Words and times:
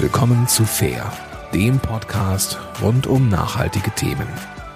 Willkommen 0.00 0.46
zu 0.46 0.64
Fair, 0.64 1.12
dem 1.52 1.80
Podcast 1.80 2.56
rund 2.80 3.08
um 3.08 3.28
nachhaltige 3.28 3.90
Themen. 3.96 4.28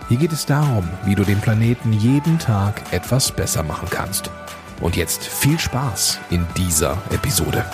Hier 0.09 0.17
geht 0.17 0.33
es 0.33 0.47
darum, 0.47 0.83
wie 1.05 1.15
du 1.15 1.23
den 1.23 1.41
Planeten 1.41 1.93
jeden 1.93 2.41
Tag 2.41 2.93
etwas 2.93 3.31
besser 3.31 3.63
machen 3.63 3.87
kannst. 3.89 4.33
Und 4.81 4.97
jetzt 4.97 5.23
viel 5.23 5.61
Spaß 5.61 6.19
in 6.31 6.45
dieser 6.57 7.01
Episode. 7.13 7.65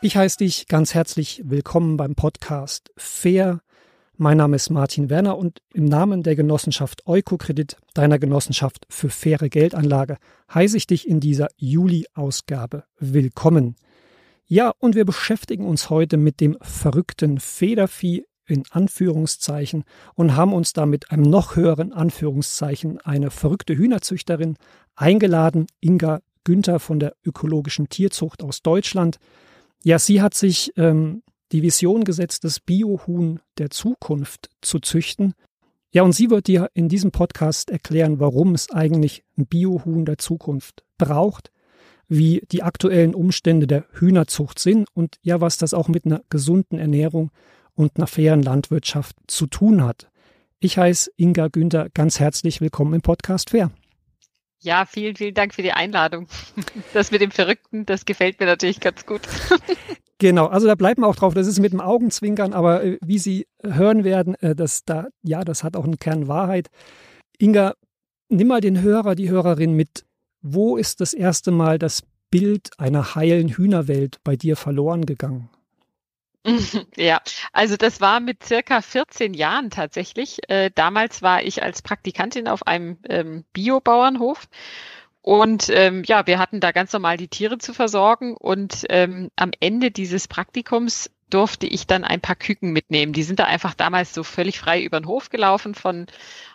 Ich 0.00 0.16
heiße 0.16 0.38
dich 0.38 0.68
ganz 0.68 0.94
herzlich 0.94 1.42
willkommen 1.44 1.96
beim 1.96 2.14
Podcast 2.14 2.92
Fair. 2.96 3.58
Mein 4.16 4.36
Name 4.36 4.54
ist 4.54 4.70
Martin 4.70 5.10
Werner 5.10 5.36
und 5.36 5.62
im 5.74 5.86
Namen 5.86 6.22
der 6.22 6.36
Genossenschaft 6.36 7.08
Eukokredit, 7.08 7.76
deiner 7.94 8.20
Genossenschaft 8.20 8.86
für 8.88 9.10
faire 9.10 9.48
Geldanlage, 9.48 10.18
heiße 10.54 10.76
ich 10.76 10.86
dich 10.86 11.08
in 11.08 11.18
dieser 11.18 11.48
Juli-Ausgabe 11.56 12.84
willkommen. 13.00 13.74
Ja, 14.50 14.72
und 14.78 14.94
wir 14.94 15.04
beschäftigen 15.04 15.66
uns 15.66 15.90
heute 15.90 16.16
mit 16.16 16.40
dem 16.40 16.56
verrückten 16.62 17.38
Federvieh 17.38 18.24
in 18.46 18.64
Anführungszeichen 18.70 19.84
und 20.14 20.36
haben 20.36 20.54
uns 20.54 20.72
da 20.72 20.86
mit 20.86 21.10
einem 21.10 21.24
noch 21.24 21.54
höheren 21.54 21.92
Anführungszeichen 21.92 22.98
eine 22.98 23.30
verrückte 23.30 23.76
Hühnerzüchterin 23.76 24.56
eingeladen, 24.94 25.66
Inga 25.80 26.20
Günther 26.44 26.80
von 26.80 26.98
der 26.98 27.14
ökologischen 27.26 27.90
Tierzucht 27.90 28.42
aus 28.42 28.62
Deutschland. 28.62 29.18
Ja, 29.84 29.98
sie 29.98 30.22
hat 30.22 30.32
sich 30.32 30.72
ähm, 30.78 31.22
die 31.52 31.62
Vision 31.62 32.04
gesetzt, 32.04 32.44
das 32.44 32.58
Biohuhn 32.58 33.40
der 33.58 33.68
Zukunft 33.68 34.48
zu 34.62 34.78
züchten. 34.78 35.34
Ja, 35.90 36.04
und 36.04 36.12
sie 36.12 36.30
wird 36.30 36.46
dir 36.46 36.70
in 36.72 36.88
diesem 36.88 37.10
Podcast 37.10 37.68
erklären, 37.68 38.18
warum 38.18 38.54
es 38.54 38.70
eigentlich 38.70 39.24
ein 39.36 39.46
Biohuhn 39.46 40.06
der 40.06 40.16
Zukunft 40.16 40.84
braucht, 40.96 41.50
wie 42.08 42.42
die 42.50 42.62
aktuellen 42.62 43.14
Umstände 43.14 43.66
der 43.66 43.84
Hühnerzucht 43.92 44.58
sind 44.58 44.88
und 44.94 45.16
ja, 45.22 45.40
was 45.40 45.58
das 45.58 45.74
auch 45.74 45.88
mit 45.88 46.06
einer 46.06 46.22
gesunden 46.30 46.78
Ernährung 46.78 47.30
und 47.74 47.96
einer 47.96 48.06
fairen 48.06 48.42
Landwirtschaft 48.42 49.16
zu 49.26 49.46
tun 49.46 49.84
hat. 49.84 50.10
Ich 50.58 50.78
heiße 50.78 51.12
Inga 51.16 51.48
Günther 51.48 51.88
ganz 51.90 52.18
herzlich 52.18 52.60
willkommen 52.60 52.94
im 52.94 53.02
Podcast 53.02 53.50
Fair. 53.50 53.70
Ja, 54.60 54.86
vielen, 54.86 55.14
vielen 55.14 55.34
Dank 55.34 55.54
für 55.54 55.62
die 55.62 55.72
Einladung. 55.72 56.26
Das 56.92 57.10
mit 57.10 57.20
dem 57.20 57.30
Verrückten, 57.30 57.86
das 57.86 58.04
gefällt 58.04 58.40
mir 58.40 58.46
natürlich 58.46 58.80
ganz 58.80 59.06
gut. 59.06 59.22
Genau, 60.20 60.46
also 60.46 60.66
da 60.66 60.74
bleibt 60.74 60.98
man 60.98 61.08
auch 61.08 61.14
drauf. 61.14 61.32
Das 61.32 61.46
ist 61.46 61.60
mit 61.60 61.72
dem 61.72 61.80
Augenzwinkern, 61.80 62.52
aber 62.52 62.82
äh, 62.82 62.98
wie 63.00 63.20
Sie 63.20 63.46
hören 63.62 64.02
werden, 64.02 64.34
äh, 64.40 64.56
das 64.56 64.84
da, 64.84 65.06
ja, 65.22 65.44
das 65.44 65.62
hat 65.62 65.76
auch 65.76 65.84
einen 65.84 66.00
Kern 66.00 66.26
Wahrheit. 66.26 66.70
Inga, 67.38 67.74
nimm 68.28 68.48
mal 68.48 68.60
den 68.60 68.82
Hörer, 68.82 69.14
die 69.14 69.30
Hörerin 69.30 69.74
mit 69.74 70.04
wo 70.42 70.76
ist 70.76 71.00
das 71.00 71.14
erste 71.14 71.50
Mal 71.50 71.78
das 71.78 72.02
Bild 72.30 72.70
einer 72.78 73.14
heilen 73.14 73.48
Hühnerwelt 73.48 74.18
bei 74.24 74.36
dir 74.36 74.56
verloren 74.56 75.06
gegangen? 75.06 75.50
Ja, 76.96 77.20
also 77.52 77.76
das 77.76 78.00
war 78.00 78.20
mit 78.20 78.44
circa 78.44 78.80
14 78.80 79.34
Jahren 79.34 79.70
tatsächlich. 79.70 80.38
Äh, 80.48 80.70
damals 80.74 81.20
war 81.20 81.42
ich 81.42 81.62
als 81.62 81.82
Praktikantin 81.82 82.48
auf 82.48 82.66
einem 82.66 82.98
ähm, 83.08 83.44
Biobauernhof 83.52 84.48
und 85.22 85.68
ähm, 85.70 86.04
ja, 86.06 86.26
wir 86.26 86.38
hatten 86.38 86.60
da 86.60 86.72
ganz 86.72 86.92
normal 86.92 87.16
die 87.16 87.28
Tiere 87.28 87.58
zu 87.58 87.74
versorgen 87.74 88.34
und 88.34 88.86
ähm, 88.88 89.30
am 89.36 89.50
Ende 89.60 89.90
dieses 89.90 90.28
Praktikums 90.28 91.10
durfte 91.28 91.66
ich 91.66 91.86
dann 91.86 92.04
ein 92.04 92.22
paar 92.22 92.36
Küken 92.36 92.70
mitnehmen. 92.70 93.12
Die 93.12 93.22
sind 93.22 93.38
da 93.38 93.44
einfach 93.44 93.74
damals 93.74 94.14
so 94.14 94.24
völlig 94.24 94.58
frei 94.58 94.82
über 94.82 94.98
den 94.98 95.06
Hof 95.06 95.28
gelaufen, 95.28 95.74
von 95.74 96.06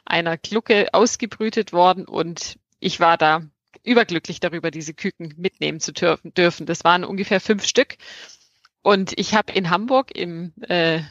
einer 0.06 0.38
Glucke 0.38 0.88
ausgebrütet 0.94 1.74
worden 1.74 2.06
und 2.06 2.58
ich 2.80 3.00
war 3.00 3.18
da 3.18 3.44
überglücklich 3.84 4.40
darüber, 4.40 4.72
diese 4.72 4.94
Küken 4.94 5.34
mitnehmen 5.38 5.80
zu 5.80 5.92
dürfen. 5.92 6.66
Das 6.66 6.84
waren 6.84 7.04
ungefähr 7.04 7.40
fünf 7.40 7.66
Stück. 7.66 7.98
Und 8.82 9.18
ich 9.18 9.34
habe 9.34 9.54
in 9.54 9.70
Hamburg 9.70 10.16
im, 10.16 10.54
äh, 10.68 11.02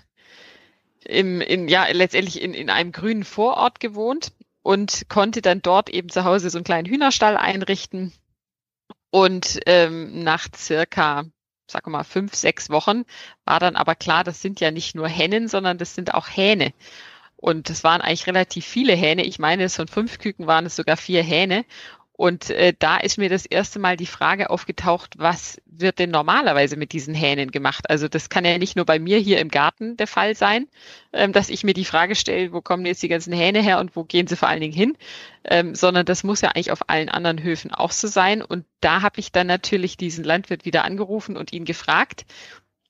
im 1.04 1.40
in, 1.40 1.68
ja, 1.68 1.86
letztendlich 1.90 2.40
in, 2.40 2.54
in 2.54 2.70
einem 2.70 2.92
grünen 2.92 3.24
Vorort 3.24 3.80
gewohnt 3.80 4.32
und 4.62 5.08
konnte 5.08 5.42
dann 5.42 5.62
dort 5.62 5.90
eben 5.90 6.08
zu 6.08 6.24
Hause 6.24 6.50
so 6.50 6.58
einen 6.58 6.64
kleinen 6.64 6.88
Hühnerstall 6.88 7.36
einrichten. 7.36 8.12
Und 9.10 9.60
ähm, 9.66 10.22
nach 10.22 10.48
circa, 10.54 11.24
sag 11.66 11.86
mal, 11.86 12.04
fünf, 12.04 12.34
sechs 12.34 12.70
Wochen 12.70 13.04
war 13.44 13.60
dann 13.60 13.76
aber 13.76 13.94
klar, 13.94 14.24
das 14.24 14.40
sind 14.40 14.60
ja 14.60 14.70
nicht 14.70 14.94
nur 14.94 15.08
Hennen, 15.08 15.48
sondern 15.48 15.78
das 15.78 15.94
sind 15.94 16.14
auch 16.14 16.28
Hähne. 16.28 16.72
Und 17.36 17.68
es 17.70 17.82
waren 17.82 18.00
eigentlich 18.00 18.26
relativ 18.26 18.64
viele 18.64 18.94
Hähne. 18.94 19.24
Ich 19.24 19.38
meine, 19.38 19.68
von 19.68 19.88
fünf 19.88 20.18
Küken 20.18 20.46
waren 20.46 20.64
es 20.64 20.76
sogar 20.76 20.96
vier 20.96 21.22
Hähne. 21.22 21.64
Und 22.14 22.50
äh, 22.50 22.74
da 22.78 22.98
ist 22.98 23.16
mir 23.16 23.30
das 23.30 23.46
erste 23.46 23.78
Mal 23.78 23.96
die 23.96 24.06
Frage 24.06 24.50
aufgetaucht, 24.50 25.14
was 25.16 25.60
wird 25.64 25.98
denn 25.98 26.10
normalerweise 26.10 26.76
mit 26.76 26.92
diesen 26.92 27.14
Hähnen 27.14 27.50
gemacht? 27.50 27.88
Also 27.88 28.06
das 28.06 28.28
kann 28.28 28.44
ja 28.44 28.58
nicht 28.58 28.76
nur 28.76 28.84
bei 28.84 28.98
mir 28.98 29.18
hier 29.18 29.40
im 29.40 29.48
Garten 29.48 29.96
der 29.96 30.06
Fall 30.06 30.36
sein, 30.36 30.68
ähm, 31.14 31.32
dass 31.32 31.48
ich 31.48 31.64
mir 31.64 31.72
die 31.72 31.86
Frage 31.86 32.14
stelle, 32.14 32.52
wo 32.52 32.60
kommen 32.60 32.84
jetzt 32.84 33.02
die 33.02 33.08
ganzen 33.08 33.32
Hähne 33.32 33.62
her 33.62 33.80
und 33.80 33.96
wo 33.96 34.04
gehen 34.04 34.26
sie 34.26 34.36
vor 34.36 34.48
allen 34.48 34.60
Dingen 34.60 34.74
hin, 34.74 34.96
ähm, 35.44 35.74
sondern 35.74 36.04
das 36.04 36.22
muss 36.22 36.42
ja 36.42 36.50
eigentlich 36.50 36.70
auf 36.70 36.90
allen 36.90 37.08
anderen 37.08 37.42
Höfen 37.42 37.72
auch 37.72 37.92
so 37.92 38.08
sein. 38.08 38.42
Und 38.42 38.66
da 38.80 39.00
habe 39.00 39.18
ich 39.18 39.32
dann 39.32 39.46
natürlich 39.46 39.96
diesen 39.96 40.22
Landwirt 40.22 40.66
wieder 40.66 40.84
angerufen 40.84 41.38
und 41.38 41.52
ihn 41.52 41.64
gefragt. 41.64 42.26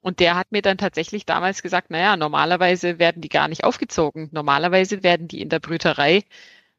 Und 0.01 0.19
der 0.19 0.35
hat 0.35 0.51
mir 0.51 0.63
dann 0.63 0.79
tatsächlich 0.79 1.27
damals 1.27 1.63
gesagt, 1.63 1.91
naja, 1.91 2.17
normalerweise 2.17 2.99
werden 2.99 3.23
die 3.23 3.29
gar 3.29 3.47
nicht 3.47 3.63
aufgezogen. 3.63 4.31
Normalerweise 4.33 5.05
werden 5.05 5.29
die 5.29 5.41
in 5.41 5.49
der 5.49 5.61
Brüterei 5.61 6.25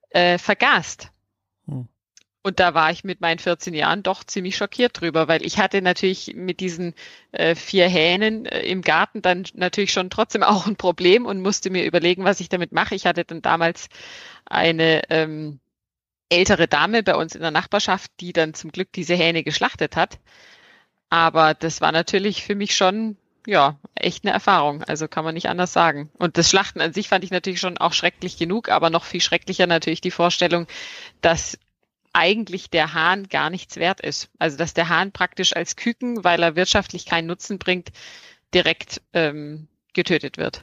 äh, 0.09 0.38
vergast. 0.38 1.09
Hm. 1.68 1.88
Und 2.46 2.59
da 2.59 2.74
war 2.74 2.92
ich 2.92 3.06
mit 3.06 3.22
meinen 3.22 3.40
14 3.40 3.74
Jahren 3.74 4.04
doch 4.04 4.26
ziemlich 4.26 4.58
schockiert 4.58 5.00
drüber, 5.00 5.30
weil 5.30 5.46
ich 5.46 5.59
hatte 5.59 5.81
natürlich 5.81 6.34
mit 6.36 6.59
diesen 6.59 6.94
äh, 7.31 7.56
vier 7.56 7.88
Hähnen 7.88 8.46
äh, 8.46 8.64
im 8.64 8.81
Garten 8.81 9.22
dann 9.22 9.46
natürlich 9.54 9.94
schon 9.94 10.09
trotzdem 10.09 10.44
auch 10.44 10.68
ein 10.68 10.76
Problem 10.76 11.26
und 11.26 11.42
musste 11.42 11.70
mir 11.70 11.86
überlegen, 11.86 12.26
was 12.26 12.42
ich 12.42 12.50
damit 12.50 12.74
mache. 12.74 12.96
Ich 12.96 13.06
hatte 13.06 13.24
dann 13.24 13.42
damals 13.42 13.88
eine 14.46 15.03
ähm, 15.09 15.59
ältere 16.30 16.68
Dame 16.68 17.02
bei 17.02 17.16
uns 17.16 17.34
in 17.34 17.42
der 17.42 17.52
Nachbarschaft, 17.52 18.12
die 18.20 18.34
dann 18.34 18.53
zum 18.53 18.72
Glück 18.72 18.92
diese 18.92 19.16
Hähne 19.16 19.44
geschlachtet 19.44 19.96
hat. 19.96 20.20
Aber 21.09 21.53
das 21.53 21.80
war 21.80 21.94
natürlich 21.94 22.44
für 22.44 22.56
mich 22.56 22.76
schon 22.76 23.18
ja, 23.46 23.78
echt 23.96 24.26
eine 24.26 24.34
Erfahrung. 24.34 24.84
Also 24.84 25.08
kann 25.08 25.24
man 25.26 25.34
nicht 25.34 25.50
anders 25.50 25.74
sagen. 25.74 26.09
Und 26.18 26.38
das 26.38 26.50
Schlachten 26.50 26.82
an 26.82 26.94
sich 26.94 27.09
fand 27.09 27.24
ich 27.24 27.32
natürlich 27.32 27.59
schon 27.59 27.78
auch 27.78 27.94
schrecklich 27.94 28.38
genug, 28.38 28.70
aber 28.70 28.90
noch 28.90 29.03
viel 29.03 29.22
schrecklicher 29.22 29.68
natürlich 29.68 30.02
die 30.02 30.12
Vorstellung, 30.12 30.68
dass 31.22 31.58
eigentlich 32.13 32.69
der 32.69 32.94
Hahn 32.94 33.28
gar 33.28 33.50
nichts 33.50 33.75
wert 33.78 34.00
ist. 34.00 34.29
Also 34.40 34.57
dass 34.57 34.74
der 34.74 34.90
Hahn 34.90 35.12
praktisch 35.12 35.56
als 35.56 35.75
Küken, 35.75 36.24
weil 36.24 36.41
er 36.41 36.56
wirtschaftlich 36.56 37.06
keinen 37.06 37.28
Nutzen 37.28 37.57
bringt, 37.59 37.90
direkt 38.53 39.01
ähm, 39.13 39.68
getötet 39.94 40.38
wird. 40.38 40.62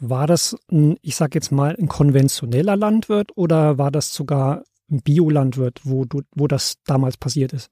War 0.00 0.26
das, 0.26 0.56
ein, 0.70 0.98
ich 1.02 1.16
sage 1.16 1.32
jetzt 1.34 1.52
mal, 1.52 1.76
ein 1.78 1.88
konventioneller 1.88 2.76
Landwirt 2.76 3.36
oder 3.36 3.78
war 3.78 3.90
das 3.90 4.12
sogar 4.12 4.64
ein 4.90 5.02
Biolandwirt, 5.02 5.80
wo, 5.84 6.04
du, 6.04 6.22
wo 6.34 6.48
das 6.48 6.82
damals 6.84 7.16
passiert 7.16 7.52
ist? 7.52 7.70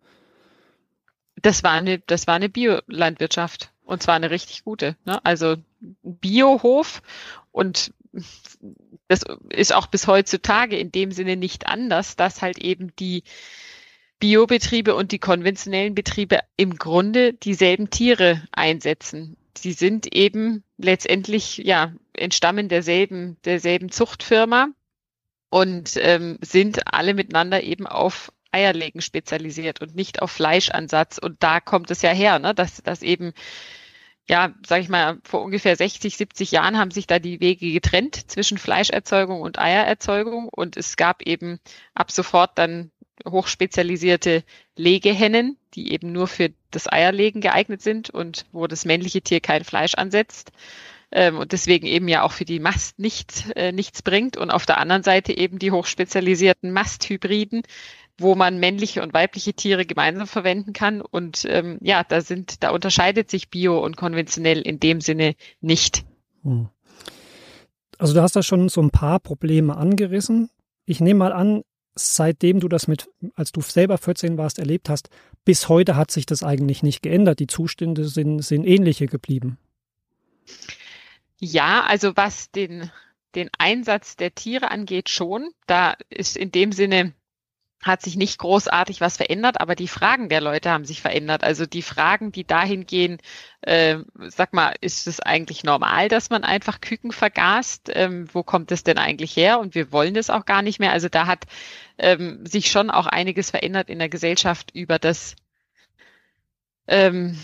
Das 1.41 1.62
war 1.62 1.72
eine, 1.72 2.00
das 2.00 2.27
war 2.27 2.34
eine 2.34 2.49
Biolandwirtschaft 2.49 3.72
und 3.84 4.03
zwar 4.03 4.15
eine 4.15 4.31
richtig 4.31 4.65
gute. 4.65 4.97
Ne? 5.05 5.25
Also 5.25 5.56
Biohof 6.03 7.03
und 7.50 7.93
das 9.09 9.23
ist 9.51 9.75
auch 9.75 9.87
bis 9.87 10.07
heutzutage 10.07 10.77
in 10.79 10.93
dem 10.93 11.13
Sinne 11.13 11.37
nicht 11.37 11.67
anders, 11.67 12.17
dass 12.17 12.43
halt 12.43 12.59
eben 12.59 12.95
die 12.97 13.23
Biobetriebe 14.21 14.95
und 14.95 15.13
die 15.13 15.19
konventionellen 15.19 15.95
Betriebe 15.95 16.41
im 16.57 16.77
Grunde 16.77 17.35
dieselben 17.35 17.91
Tiere 17.91 18.43
einsetzen. 18.53 19.37
Sie 19.57 19.73
sind 19.73 20.15
eben 20.15 20.65
letztendlich, 20.77 21.59
ja, 21.59 21.93
entstammen 22.15 22.69
derselben, 22.69 23.37
derselben 23.45 23.91
Zuchtfirma 23.91 24.69
und 25.51 25.93
ähm, 25.97 26.39
sind 26.41 26.93
alle 26.93 27.15
miteinander 27.15 27.63
eben 27.63 27.87
auf 27.87 28.33
Eierlegen 28.51 29.01
spezialisiert 29.01 29.81
und 29.81 29.95
nicht 29.95 30.23
auf 30.23 30.31
Fleischansatz. 30.31 31.19
Und 31.19 31.43
da 31.43 31.61
kommt 31.61 31.91
es 31.91 32.03
ja 32.03 32.11
her, 32.11 32.39
ne, 32.39 32.55
dass, 32.55 32.83
dass 32.83 33.03
eben 33.03 33.33
ja, 34.29 34.55
sag 34.67 34.83
ich 34.83 34.89
mal, 34.89 35.19
vor 35.25 35.43
ungefähr 35.43 35.75
60, 35.75 36.17
70 36.17 36.51
Jahren 36.53 36.77
haben 36.79 36.91
sich 36.91 37.07
da 37.07 37.19
die 37.19 37.41
Wege 37.41 37.73
getrennt 37.73 38.31
zwischen 38.31 38.59
Fleischerzeugung 38.59 39.41
und 39.41 39.59
Eiererzeugung. 39.59 40.49
Und 40.49 40.77
es 40.77 40.97
gab 40.97 41.23
eben 41.23 41.59
ab 41.95 42.11
sofort 42.11 42.59
dann 42.59 42.91
hochspezialisierte 43.27 44.45
Legehennen, 44.77 45.57
die 45.75 45.93
eben 45.93 46.13
nur 46.13 46.27
für 46.27 46.51
das 46.71 46.91
Eierlegen 46.91 47.41
geeignet 47.41 47.83
sind 47.83 48.11
und 48.11 48.47
wo 48.53 48.67
das 48.67 48.85
männliche 48.85 49.23
Tier 49.23 49.41
kein 49.41 49.65
Fleisch 49.65 49.95
ansetzt. 49.95 50.53
Ähm, 51.11 51.39
und 51.39 51.53
deswegen 51.53 51.87
eben 51.87 52.07
ja 52.07 52.23
auch 52.23 52.33
für 52.33 52.45
die 52.45 52.61
Mast 52.61 52.99
nichts, 52.99 53.49
äh, 53.57 53.73
nichts 53.73 54.03
bringt. 54.03 54.37
Und 54.37 54.51
auf 54.51 54.67
der 54.67 54.79
anderen 54.79 55.03
Seite 55.03 55.37
eben 55.37 55.59
die 55.59 55.71
hochspezialisierten 55.71 56.71
Masthybriden, 56.71 57.63
wo 58.19 58.35
man 58.35 58.59
männliche 58.59 59.03
und 59.03 59.15
weibliche 59.15 59.55
Tiere 59.55 59.87
gemeinsam 59.87 60.26
verwenden 60.26 60.73
kann. 60.73 61.00
Und 61.00 61.47
ähm, 61.49 61.79
ja, 61.81 62.05
da 62.05 62.20
sind, 62.20 62.62
da 62.62 62.70
unterscheidet 62.70 63.31
sich 63.31 63.49
Bio 63.49 63.82
und 63.82 63.97
konventionell 63.97 64.61
in 64.61 64.81
dem 64.81 65.00
Sinne 65.00 65.35
nicht. 65.61 66.05
Hm. 66.43 66.69
Also 67.97 68.15
du 68.15 68.23
hast 68.23 68.37
da 68.37 68.43
schon 68.43 68.69
so 68.69 68.81
ein 68.81 68.91
paar 68.91 69.20
Probleme 69.20 69.76
angerissen. 69.76 70.50
Ich 70.85 71.00
nehme 71.00 71.19
mal 71.19 71.32
an, 71.32 71.62
seitdem 71.94 72.61
du 72.61 72.69
das 72.69 72.88
mit, 72.88 73.09
als 73.35 73.53
du 73.53 73.61
selber 73.61 73.99
14 73.99 74.38
warst, 74.38 74.59
erlebt 74.59 74.88
hast, 74.88 75.11
bis 75.44 75.69
heute 75.69 75.97
hat 75.97 76.11
sich 76.11 76.26
das 76.26 76.43
eigentlich 76.43 76.82
nicht 76.82 77.03
geändert. 77.03 77.41
Die 77.41 77.47
Zustände 77.47 78.05
sind, 78.05 78.41
sind 78.41 78.65
ähnliche 78.65 79.06
geblieben. 79.06 79.59
Ja, 81.38 81.85
also 81.87 82.17
was 82.17 82.50
den, 82.50 82.91
den 83.35 83.50
Einsatz 83.59 84.17
der 84.17 84.35
Tiere 84.35 84.70
angeht, 84.70 85.09
schon. 85.09 85.50
Da 85.67 85.94
ist 86.09 86.37
in 86.37 86.53
dem 86.53 86.73
Sinne 86.73 87.12
hat 87.83 88.03
sich 88.03 88.17
nicht 88.17 88.39
großartig 88.39 89.01
was 89.01 89.17
verändert, 89.17 89.61
aber 89.61 89.77
die 89.77 89.89
Fragen 89.89 90.29
der 90.29 90.41
Leute 90.41 90.71
haben 90.71 90.85
sich 90.85 91.01
verändert. 91.01 91.45
Also 91.45 91.65
die 91.65 91.83
Fragen, 91.83 92.33
die 92.33 92.45
dahin 92.45 92.87
gehen, 92.87 93.19
äh, 93.61 93.99
sag 94.29 94.53
mal, 94.53 94.75
ist 94.81 95.07
es 95.07 95.21
eigentlich 95.21 95.63
normal, 95.63 96.09
dass 96.09 96.29
man 96.31 96.43
einfach 96.43 96.81
Küken 96.81 97.13
vergast? 97.13 97.91
Ähm, 97.95 98.29
wo 98.33 98.43
kommt 98.43 98.73
es 98.73 98.83
denn 98.83 98.99
eigentlich 98.99 99.37
her? 99.37 99.61
Und 99.61 99.75
wir 99.77 99.93
wollen 99.93 100.15
das 100.15 100.31
auch 100.31 100.45
gar 100.45 100.63
nicht 100.63 100.81
mehr. 100.81 100.93
Also 100.93 101.09
da 101.09 101.27
hat 101.27 101.45
ähm, 101.99 102.45
sich 102.45 102.71
schon 102.71 102.91
auch 102.91 103.07
einiges 103.07 103.51
verändert 103.51 103.91
in 103.91 104.01
der 104.01 104.09
Gesellschaft 104.09 104.73
über 104.75 104.99
das, 104.99 105.37
ähm, 106.89 107.39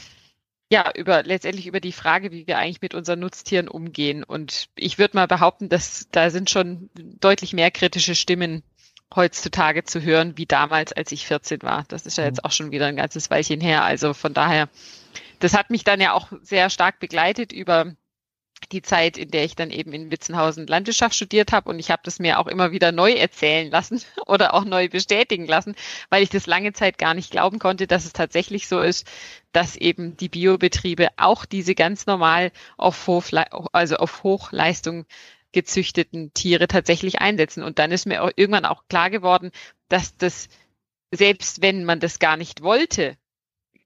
ja, 0.71 0.91
über 0.97 1.23
letztendlich 1.23 1.69
über 1.69 1.81
die 1.81 1.93
Frage, 1.93 2.33
wie 2.33 2.49
wir 2.49 2.59
eigentlich 2.59 2.83
mit 2.83 2.95
unseren 2.95 3.21
Nutztieren 3.21 3.69
umgehen. 3.69 4.25
Und 4.25 4.69
ich 4.75 4.99
würde 4.99 5.17
mal 5.17 5.29
behaupten, 5.29 5.69
dass 5.69 6.09
da 6.11 6.31
sind 6.31 6.51
schon 6.51 6.91
deutlich 6.95 7.53
mehr 7.53 7.71
kritische 7.71 8.17
Stimmen 8.17 8.65
heutzutage 9.15 9.85
zu 9.85 10.03
hören, 10.03 10.37
wie 10.37 10.47
damals, 10.47 10.93
als 10.93 11.13
ich 11.13 11.27
14 11.27 11.63
war. 11.63 11.85
Das 11.89 12.07
ist 12.07 12.19
ja 12.19 12.25
jetzt 12.25 12.43
mhm. 12.43 12.45
auch 12.45 12.53
schon 12.53 12.71
wieder 12.71 12.87
ein 12.87 12.97
ganzes 12.97 13.31
Weilchen 13.31 13.61
her. 13.61 13.85
Also 13.85 14.15
von 14.15 14.35
daher, 14.35 14.69
das 15.41 15.55
hat 15.55 15.71
mich 15.71 15.85
dann 15.85 16.01
ja 16.01 16.13
auch 16.13 16.29
sehr 16.43 16.71
stark 16.71 16.99
begleitet 17.01 17.53
über 17.53 17.95
die 18.73 18.83
Zeit, 18.83 19.19
in 19.19 19.31
der 19.31 19.45
ich 19.45 19.57
dann 19.57 19.71
eben 19.71 19.93
in 19.93 20.11
Witzenhausen 20.11 20.67
Landwirtschaft 20.67 21.15
studiert 21.15 21.53
habe 21.53 21.71
und 21.71 21.79
ich 21.79 21.91
habe 21.91 22.03
das 22.05 22.19
mir 22.19 22.39
auch 22.39 22.47
immer 22.47 22.73
wieder 22.73 22.93
neu 22.93 23.13
erzählen 23.13 23.71
lassen 23.71 24.01
oder 24.27 24.55
auch 24.55 24.65
neu 24.65 24.89
bestätigen 24.89 25.47
lassen, 25.47 25.75
weil 26.11 26.23
ich 26.23 26.31
das 26.31 26.47
lange 26.47 26.73
Zeit 26.73 26.99
gar 26.99 27.15
nicht 27.15 27.31
glauben 27.31 27.59
konnte, 27.59 27.87
dass 27.87 28.05
es 28.05 28.13
tatsächlich 28.13 28.69
so 28.69 28.81
ist, 28.81 29.07
dass 29.53 29.77
eben 29.77 30.17
die 30.17 30.29
Biobetriebe 30.29 31.09
auch 31.17 31.45
diese 31.45 31.75
ganz 31.75 32.07
normal 32.07 32.53
auf, 32.77 33.07
Hochle 33.07 33.45
also 33.73 33.97
auf 33.97 34.23
Hochleistung 34.23 35.07
gezüchteten 35.55 36.35
Tiere 36.35 36.69
tatsächlich 36.69 37.21
einsetzen. 37.21 37.63
Und 37.63 37.79
dann 37.79 37.93
ist 37.93 38.07
mir 38.07 38.23
auch 38.23 38.31
irgendwann 38.37 38.67
auch 38.67 38.85
klar 38.89 39.09
geworden, 39.09 39.51
dass 39.89 40.17
das, 40.19 40.49
selbst 41.11 41.63
wenn 41.63 41.85
man 41.85 42.01
das 42.01 42.19
gar 42.19 42.37
nicht 42.37 42.63
wollte, 42.63 43.17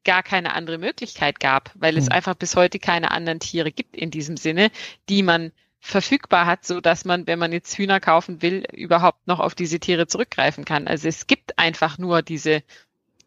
gar 0.05 0.23
keine 0.23 0.55
andere 0.55 0.79
Möglichkeit 0.79 1.39
gab, 1.39 1.71
weil 1.75 1.97
es 1.97 2.07
hm. 2.07 2.13
einfach 2.13 2.35
bis 2.35 2.57
heute 2.57 2.79
keine 2.79 3.11
anderen 3.11 3.41
Tiere 3.41 3.71
gibt 3.71 3.95
in 3.95 4.11
diesem 4.11 4.37
Sinne, 4.37 4.71
die 5.09 5.23
man 5.23 5.53
verfügbar 5.81 6.47
hat, 6.47 6.65
so 6.65 6.81
dass 6.81 7.05
man, 7.05 7.27
wenn 7.27 7.39
man 7.39 7.53
jetzt 7.53 7.77
Hühner 7.77 8.01
kaufen 8.01 8.43
will, 8.43 8.65
überhaupt 8.73 9.27
noch 9.27 9.39
auf 9.39 9.55
diese 9.55 9.79
Tiere 9.79 10.07
zurückgreifen 10.07 10.65
kann. 10.65 10.89
Also 10.89 11.07
es 11.09 11.27
gibt 11.27 11.59
einfach 11.59 11.99
nur 11.99 12.23
diese 12.23 12.63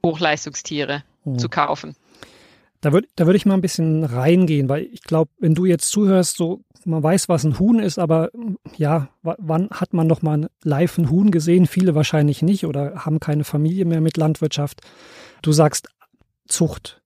Hochleistungstiere 0.04 1.04
hm. 1.24 1.38
zu 1.38 1.48
kaufen. 1.48 1.96
Da 2.82 2.92
würde 2.92 3.08
da 3.16 3.26
würd 3.26 3.36
ich 3.36 3.46
mal 3.46 3.54
ein 3.54 3.62
bisschen 3.62 4.04
reingehen, 4.04 4.68
weil 4.68 4.84
ich 4.92 5.04
glaube, 5.04 5.32
wenn 5.40 5.56
du 5.56 5.66
jetzt 5.66 5.90
zuhörst, 5.90 6.36
so 6.36 6.64
man 6.86 7.04
weiß, 7.04 7.30
was 7.30 7.44
ein 7.44 7.60
Huhn 7.60 7.80
ist, 7.80 8.00
aber 8.00 8.32
ja, 8.76 9.10
wann 9.22 9.70
hat 9.70 9.94
man 9.94 10.08
noch 10.08 10.24
mal 10.24 10.50
live 10.64 10.98
ein 10.98 11.10
Huhn 11.10 11.30
gesehen? 11.32 11.68
Viele 11.68 11.96
wahrscheinlich 11.96 12.42
nicht 12.42 12.66
oder 12.66 13.06
haben 13.06 13.20
keine 13.20 13.44
Familie 13.44 13.86
mehr 13.86 14.02
mit 14.02 14.18
Landwirtschaft. 14.18 14.82
Du 15.42 15.52
sagst 15.52 15.90
Zucht. 16.48 17.02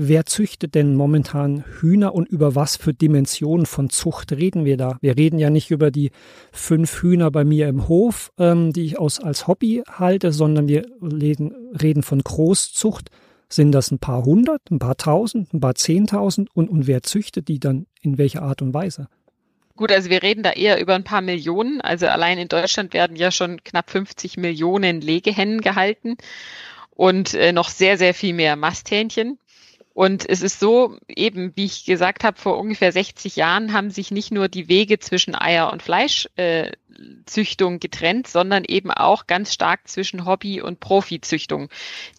Wer 0.00 0.26
züchtet 0.26 0.76
denn 0.76 0.94
momentan 0.94 1.64
Hühner 1.80 2.14
und 2.14 2.28
über 2.28 2.54
was 2.54 2.76
für 2.76 2.94
Dimensionen 2.94 3.66
von 3.66 3.90
Zucht 3.90 4.30
reden 4.30 4.64
wir 4.64 4.76
da? 4.76 4.96
Wir 5.00 5.16
reden 5.16 5.40
ja 5.40 5.50
nicht 5.50 5.72
über 5.72 5.90
die 5.90 6.12
fünf 6.52 7.02
Hühner 7.02 7.32
bei 7.32 7.42
mir 7.42 7.66
im 7.66 7.88
Hof, 7.88 8.30
ähm, 8.38 8.72
die 8.72 8.84
ich 8.84 8.96
aus, 9.00 9.18
als 9.18 9.48
Hobby 9.48 9.82
halte, 9.90 10.30
sondern 10.30 10.68
wir 10.68 10.86
reden, 11.02 11.52
reden 11.82 12.04
von 12.04 12.20
Großzucht. 12.20 13.10
Sind 13.50 13.72
das 13.72 13.90
ein 13.90 13.98
paar 13.98 14.24
hundert, 14.24 14.70
ein 14.70 14.78
paar 14.78 14.96
tausend, 14.96 15.54
ein 15.54 15.60
paar 15.60 15.74
zehntausend 15.74 16.48
und, 16.54 16.68
und 16.68 16.86
wer 16.86 17.02
züchtet 17.02 17.48
die 17.48 17.58
dann 17.58 17.86
in 18.02 18.18
welcher 18.18 18.42
Art 18.42 18.60
und 18.60 18.74
Weise? 18.74 19.08
Gut, 19.74 19.92
also 19.92 20.10
wir 20.10 20.22
reden 20.22 20.42
da 20.42 20.50
eher 20.50 20.80
über 20.80 20.94
ein 20.94 21.04
paar 21.04 21.20
Millionen. 21.20 21.80
Also 21.80 22.08
allein 22.08 22.36
in 22.38 22.48
Deutschland 22.48 22.92
werden 22.92 23.16
ja 23.16 23.30
schon 23.30 23.62
knapp 23.62 23.90
50 23.90 24.36
Millionen 24.36 25.00
Legehennen 25.00 25.60
gehalten 25.60 26.16
und 26.90 27.32
äh, 27.34 27.52
noch 27.52 27.68
sehr, 27.68 27.96
sehr 27.96 28.12
viel 28.12 28.34
mehr 28.34 28.56
Masthähnchen. 28.56 29.38
Und 29.98 30.28
es 30.28 30.42
ist 30.42 30.60
so, 30.60 30.96
eben 31.08 31.50
wie 31.56 31.64
ich 31.64 31.84
gesagt 31.84 32.22
habe, 32.22 32.38
vor 32.38 32.56
ungefähr 32.56 32.92
60 32.92 33.34
Jahren 33.34 33.72
haben 33.72 33.90
sich 33.90 34.12
nicht 34.12 34.30
nur 34.30 34.46
die 34.46 34.68
Wege 34.68 35.00
zwischen 35.00 35.34
Eier- 35.34 35.72
und 35.72 35.82
Fleischzüchtung 35.82 37.74
äh, 37.74 37.78
getrennt, 37.80 38.28
sondern 38.28 38.62
eben 38.62 38.92
auch 38.92 39.26
ganz 39.26 39.52
stark 39.52 39.88
zwischen 39.88 40.24
Hobby- 40.24 40.62
und 40.62 40.78
Profizüchtung. 40.78 41.68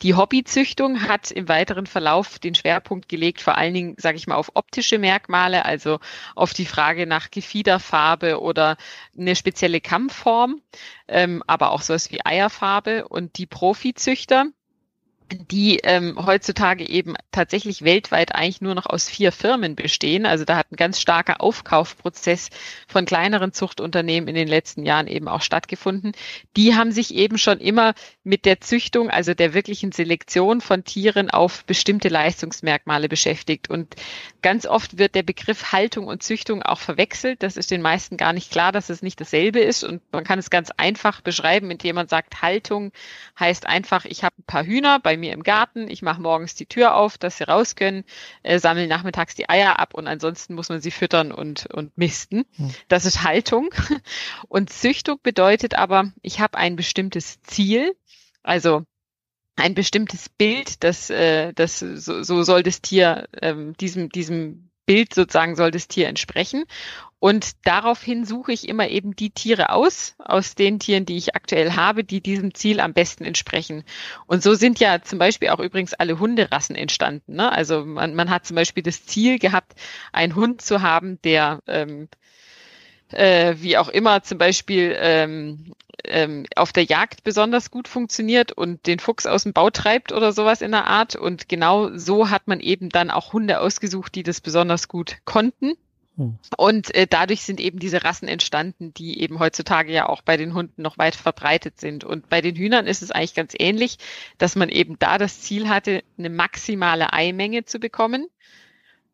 Die 0.01 0.13
Hobbyzüchtung 0.13 1.07
hat 1.07 1.31
im 1.31 1.47
weiteren 1.47 1.85
Verlauf 1.85 2.37
den 2.37 2.53
Schwerpunkt 2.53 3.07
gelegt, 3.07 3.39
vor 3.39 3.57
allen 3.57 3.73
Dingen, 3.73 3.95
sage 3.97 4.17
ich 4.17 4.27
mal, 4.27 4.35
auf 4.35 4.51
optische 4.55 4.99
Merkmale, 4.99 5.63
also 5.63 5.99
auf 6.35 6.53
die 6.53 6.65
Frage 6.65 7.07
nach 7.07 7.31
Gefiederfarbe 7.31 8.41
oder 8.41 8.75
eine 9.17 9.37
spezielle 9.37 9.79
Kammform, 9.79 10.61
ähm, 11.07 11.41
aber 11.47 11.71
auch 11.71 11.81
sowas 11.81 12.11
wie 12.11 12.25
Eierfarbe. 12.25 13.07
Und 13.07 13.37
die 13.37 13.45
Profizüchter, 13.45 14.47
die 15.29 15.79
ähm, 15.83 16.17
heutzutage 16.25 16.87
eben 16.87 17.15
tatsächlich 17.31 17.83
weltweit 17.83 18.33
eigentlich 18.33 18.61
nur 18.61 18.75
noch 18.75 18.85
aus 18.85 19.07
vier 19.07 19.31
Firmen 19.31 19.75
bestehen. 19.75 20.25
Also 20.25 20.45
da 20.45 20.57
hat 20.57 20.71
ein 20.71 20.75
ganz 20.75 20.99
starker 20.99 21.41
Aufkaufprozess 21.41 22.49
von 22.87 23.05
kleineren 23.05 23.53
Zuchtunternehmen 23.53 24.27
in 24.27 24.35
den 24.35 24.47
letzten 24.47 24.85
Jahren 24.85 25.07
eben 25.07 25.27
auch 25.27 25.41
stattgefunden. 25.41 26.13
Die 26.57 26.75
haben 26.75 26.91
sich 26.91 27.13
eben 27.13 27.37
schon 27.37 27.59
immer 27.59 27.93
mit 28.23 28.45
der 28.45 28.61
Züchtung, 28.61 29.09
also 29.09 29.33
der 29.33 29.53
wirklichen 29.53 29.91
Selektion 29.91 30.61
von 30.61 30.83
Tieren 30.83 31.29
auf 31.29 31.65
bestimmte 31.65 32.09
Leistungsmerkmale 32.09 33.07
beschäftigt. 33.07 33.69
Und 33.69 33.95
ganz 34.41 34.65
oft 34.65 34.97
wird 34.97 35.15
der 35.15 35.23
Begriff 35.23 35.71
Haltung 35.71 36.07
und 36.07 36.23
Züchtung 36.23 36.63
auch 36.63 36.79
verwechselt. 36.79 37.43
Das 37.43 37.57
ist 37.57 37.71
den 37.71 37.81
meisten 37.81 38.17
gar 38.17 38.33
nicht 38.33 38.51
klar, 38.51 38.71
dass 38.71 38.89
es 38.89 39.01
nicht 39.01 39.21
dasselbe 39.21 39.59
ist. 39.59 39.83
Und 39.83 40.01
man 40.11 40.23
kann 40.23 40.39
es 40.39 40.49
ganz 40.49 40.71
einfach 40.77 41.21
beschreiben, 41.21 41.69
indem 41.69 41.95
man 41.95 42.07
sagt, 42.07 42.41
Haltung 42.41 42.91
heißt 43.39 43.67
einfach, 43.67 44.05
ich 44.05 44.23
habe 44.23 44.35
ein 44.39 44.43
paar 44.43 44.65
Hühner 44.65 44.99
bei 44.99 45.18
mir 45.19 45.33
im 45.33 45.43
Garten, 45.43 45.89
ich 45.89 46.01
mache 46.01 46.21
morgens 46.21 46.55
die 46.55 46.65
Tür 46.65 46.95
auf, 46.95 47.17
dass 47.17 47.37
sie 47.37 47.43
raus 47.43 47.75
können, 47.75 48.03
äh, 48.43 48.59
sammle 48.59 48.87
nachmittags 48.87 49.35
die 49.35 49.49
Eier 49.49 49.79
ab 49.79 49.93
und 49.93 50.07
ansonsten 50.07 50.55
muss 50.55 50.69
man 50.69 50.81
sie 50.81 50.91
füttern 50.91 51.31
und, 51.31 51.67
und 51.67 51.97
misten. 51.97 52.45
Hm. 52.55 52.73
Das 52.87 53.05
ist 53.05 53.23
Haltung. 53.23 53.69
Und 54.47 54.71
Züchtung 54.71 55.19
bedeutet 55.21 55.75
aber, 55.75 56.11
ich 56.21 56.39
habe 56.39 56.57
ein 56.57 56.75
bestimmtes 56.75 57.41
Ziel, 57.41 57.95
also 58.43 58.83
ein 59.55 59.73
bestimmtes 59.75 60.29
Bild, 60.29 60.83
das, 60.83 61.09
äh, 61.09 61.53
das 61.53 61.79
so, 61.79 62.23
so 62.23 62.43
soll 62.43 62.63
das 62.63 62.81
Tier 62.81 63.27
ähm, 63.41 63.75
diesem, 63.77 64.09
diesem 64.09 64.68
Bild 64.89 65.13
sozusagen 65.13 65.55
soll 65.55 65.69
das 65.69 65.87
Tier 65.87 66.07
entsprechen. 66.07 66.65
Und 67.19 67.51
daraufhin 67.67 68.25
suche 68.25 68.53
ich 68.53 68.67
immer 68.67 68.87
eben 68.87 69.15
die 69.15 69.29
Tiere 69.29 69.69
aus, 69.69 70.15
aus 70.17 70.55
den 70.55 70.79
Tieren, 70.79 71.05
die 71.05 71.15
ich 71.15 71.35
aktuell 71.35 71.73
habe, 71.73 72.03
die 72.03 72.21
diesem 72.21 72.55
Ziel 72.55 72.79
am 72.79 72.93
besten 72.93 73.23
entsprechen. 73.23 73.83
Und 74.25 74.41
so 74.41 74.55
sind 74.55 74.79
ja 74.79 75.03
zum 75.03 75.19
Beispiel 75.19 75.49
auch 75.49 75.59
übrigens 75.59 75.93
alle 75.93 76.17
Hunderassen 76.17 76.75
entstanden. 76.75 77.35
Ne? 77.35 77.51
Also 77.51 77.85
man, 77.85 78.15
man 78.15 78.31
hat 78.31 78.47
zum 78.47 78.55
Beispiel 78.55 78.81
das 78.81 79.05
Ziel 79.05 79.37
gehabt, 79.37 79.73
einen 80.11 80.33
Hund 80.33 80.63
zu 80.63 80.81
haben, 80.81 81.21
der 81.21 81.59
ähm, 81.67 82.07
äh, 83.11 83.55
wie 83.59 83.77
auch 83.77 83.89
immer 83.89 84.23
zum 84.23 84.37
Beispiel 84.37 84.95
ähm, 84.99 85.73
ähm, 86.05 86.45
auf 86.55 86.71
der 86.71 86.83
Jagd 86.83 87.23
besonders 87.23 87.71
gut 87.71 87.87
funktioniert 87.87 88.51
und 88.51 88.85
den 88.87 88.99
Fuchs 88.99 89.25
aus 89.25 89.43
dem 89.43 89.53
Bau 89.53 89.69
treibt 89.69 90.11
oder 90.11 90.31
sowas 90.31 90.61
in 90.61 90.71
der 90.71 90.87
Art. 90.87 91.15
Und 91.15 91.49
genau 91.49 91.95
so 91.95 92.29
hat 92.29 92.47
man 92.47 92.59
eben 92.59 92.89
dann 92.89 93.11
auch 93.11 93.33
Hunde 93.33 93.59
ausgesucht, 93.59 94.15
die 94.15 94.23
das 94.23 94.41
besonders 94.41 94.87
gut 94.87 95.17
konnten. 95.25 95.73
Hm. 96.17 96.37
Und 96.57 96.93
äh, 96.95 97.07
dadurch 97.07 97.43
sind 97.43 97.59
eben 97.59 97.79
diese 97.79 98.03
Rassen 98.03 98.27
entstanden, 98.27 98.93
die 98.93 99.21
eben 99.21 99.39
heutzutage 99.39 99.91
ja 99.91 100.07
auch 100.07 100.21
bei 100.21 100.37
den 100.37 100.53
Hunden 100.53 100.81
noch 100.81 100.97
weit 100.97 101.15
verbreitet 101.15 101.79
sind. 101.79 102.03
Und 102.03 102.29
bei 102.29 102.41
den 102.41 102.55
Hühnern 102.55 102.87
ist 102.87 103.01
es 103.01 103.11
eigentlich 103.11 103.35
ganz 103.35 103.53
ähnlich, 103.57 103.97
dass 104.37 104.55
man 104.55 104.69
eben 104.69 104.97
da 104.99 105.17
das 105.17 105.41
Ziel 105.41 105.69
hatte, 105.69 106.03
eine 106.17 106.29
maximale 106.29 107.13
Eimenge 107.13 107.65
zu 107.65 107.79
bekommen 107.79 108.27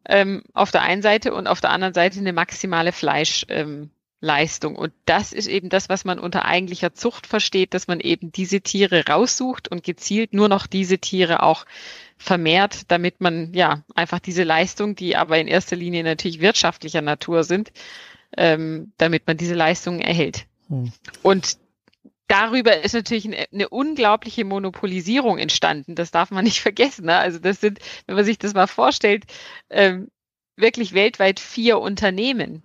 ähm, 0.08 0.44
auf 0.54 0.72
der 0.72 0.82
einen 0.82 1.02
Seite 1.02 1.34
und 1.34 1.48
auf 1.48 1.62
der 1.62 1.72
anderen 1.72 1.94
Seite 1.94 2.20
eine 2.20 2.34
maximale 2.34 2.92
Fleischleistung. 2.92 4.74
Ähm, 4.74 4.80
und 4.80 4.94
das 5.06 5.34
ist 5.34 5.48
eben 5.48 5.70
das, 5.70 5.90
was 5.90 6.06
man 6.06 6.20
unter 6.20 6.46
eigentlicher 6.46 6.94
Zucht 6.94 7.28
versteht, 7.28 7.74
dass 7.74 7.88
man 7.88 8.00
eben 8.00 8.32
diese 8.32 8.62
Tiere 8.62 9.06
raussucht 9.08 9.68
und 9.68 9.84
gezielt 9.84 10.34
nur 10.34 10.50
noch 10.50 10.68
diese 10.68 11.00
Tiere 11.00 11.44
auch 11.44 11.66
vermehrt, 12.18 12.92
damit 12.92 13.22
man 13.22 13.54
ja 13.54 13.84
einfach 13.94 14.20
diese 14.20 14.44
Leistung, 14.44 14.96
die 14.96 15.16
aber 15.16 15.38
in 15.40 15.48
erster 15.48 15.76
Linie 15.76 16.04
natürlich 16.04 16.40
wirtschaftlicher 16.40 17.02
Natur 17.02 17.44
sind, 17.44 17.72
ähm, 18.38 18.94
damit 18.98 19.28
man 19.28 19.38
diese 19.38 19.56
Leistungen 19.56 20.02
erhält. 20.02 20.46
Hm. 20.70 20.92
Und 21.22 21.58
darüber 22.28 22.82
ist 22.82 22.94
natürlich 22.94 23.28
eine, 23.52 23.70
unglaubliche 23.70 24.46
Monopolisierung 24.46 25.38
entstanden. 25.38 25.96
Das 25.96 26.12
darf 26.12 26.32
man 26.32 26.44
nicht 26.44 26.60
vergessen. 26.62 27.06
Ne? 27.06 27.18
Also 27.18 27.40
das 27.40 27.62
sind, 27.62 27.80
wenn 28.08 28.16
man 28.16 28.26
sich 28.26 28.38
das 28.38 28.54
mal 28.54 28.68
vorstellt, 28.68 29.26
ähm, 29.70 30.10
wirklich 30.56 30.94
weltweit 30.94 31.40
vier 31.40 31.80
Unternehmen. 31.80 32.64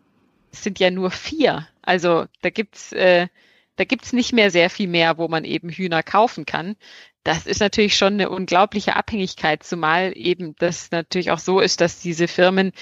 Es 0.53 0.65
sind 0.65 0.79
ja 0.79 0.91
nur 0.91 1.11
vier. 1.11 1.69
Also 1.83 2.27
da 2.43 2.51
gibt's 2.51 2.93
äh, 2.93 3.29
da 3.77 3.85
gibt's 3.85 4.13
nicht 4.13 4.35
mehr 4.35 4.51
sehr 4.51 4.69
viel 4.69 4.89
mehr, 4.89 5.17
wo 5.17 5.29
man 5.29 5.45
eben 5.45 5.71
Hühner 5.71 6.03
kaufen 6.03 6.45
kann. 6.45 6.77
Das 7.25 7.47
ist 7.47 7.61
natürlich 7.61 7.97
schon 7.97 8.15
eine 8.15 8.29
unglaubliche 8.29 8.95
Abhängigkeit, 8.95 9.63
zumal 9.63 10.13
eben 10.17 10.55
das 10.59 10.91
natürlich 10.91 11.31
auch 11.31 11.39
so 11.39 11.61
ist, 11.61 11.81
dass 11.81 12.01
diese 12.01 12.29
Firmen 12.29 12.73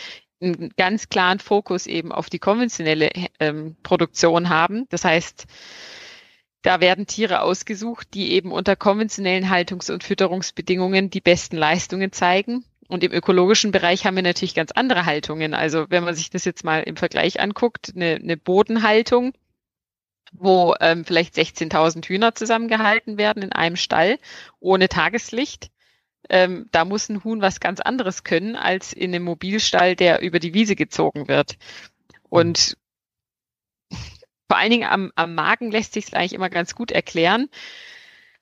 einen 0.40 0.72
ganz 0.76 1.08
klaren 1.08 1.38
Fokus 1.38 1.86
eben 1.86 2.10
auf 2.10 2.30
die 2.30 2.38
konventionelle 2.40 3.10
ähm, 3.38 3.76
Produktion 3.84 4.48
haben. 4.48 4.86
Das 4.88 5.04
heißt, 5.04 5.46
da 6.62 6.80
werden 6.80 7.06
Tiere 7.06 7.42
ausgesucht, 7.42 8.08
die 8.14 8.32
eben 8.32 8.52
unter 8.52 8.76
konventionellen 8.76 9.48
Haltungs- 9.48 9.90
und 9.90 10.02
Fütterungsbedingungen 10.04 11.10
die 11.10 11.20
besten 11.20 11.56
Leistungen 11.56 12.12
zeigen. 12.12 12.64
Und 12.88 13.04
im 13.04 13.12
ökologischen 13.12 13.70
Bereich 13.70 14.06
haben 14.06 14.16
wir 14.16 14.22
natürlich 14.22 14.54
ganz 14.54 14.72
andere 14.72 15.04
Haltungen. 15.04 15.54
Also 15.54 15.86
wenn 15.90 16.04
man 16.04 16.14
sich 16.14 16.30
das 16.30 16.44
jetzt 16.44 16.64
mal 16.64 16.82
im 16.82 16.96
Vergleich 16.96 17.38
anguckt, 17.40 17.92
eine, 17.94 18.16
eine 18.16 18.36
Bodenhaltung, 18.36 19.34
wo 20.32 20.74
ähm, 20.80 21.04
vielleicht 21.04 21.34
16.000 21.34 22.06
Hühner 22.06 22.34
zusammengehalten 22.34 23.18
werden 23.18 23.42
in 23.42 23.52
einem 23.52 23.76
Stall 23.76 24.18
ohne 24.58 24.88
Tageslicht. 24.88 25.70
Ähm, 26.28 26.68
da 26.72 26.84
muss 26.84 27.08
ein 27.08 27.24
Huhn 27.24 27.40
was 27.40 27.60
ganz 27.60 27.80
anderes 27.80 28.24
können 28.24 28.56
als 28.56 28.92
in 28.92 29.14
einem 29.14 29.24
Mobilstall, 29.24 29.94
der 29.94 30.20
über 30.22 30.38
die 30.38 30.54
Wiese 30.54 30.74
gezogen 30.74 31.28
wird. 31.28 31.56
Und 32.28 32.76
vor 34.48 34.58
allen 34.58 34.70
Dingen 34.70 34.88
am, 34.88 35.12
am 35.14 35.34
Magen 35.34 35.70
lässt 35.70 35.92
sich 35.92 36.06
es 36.06 36.14
eigentlich 36.14 36.32
immer 36.32 36.50
ganz 36.50 36.74
gut 36.74 36.90
erklären. 36.90 37.48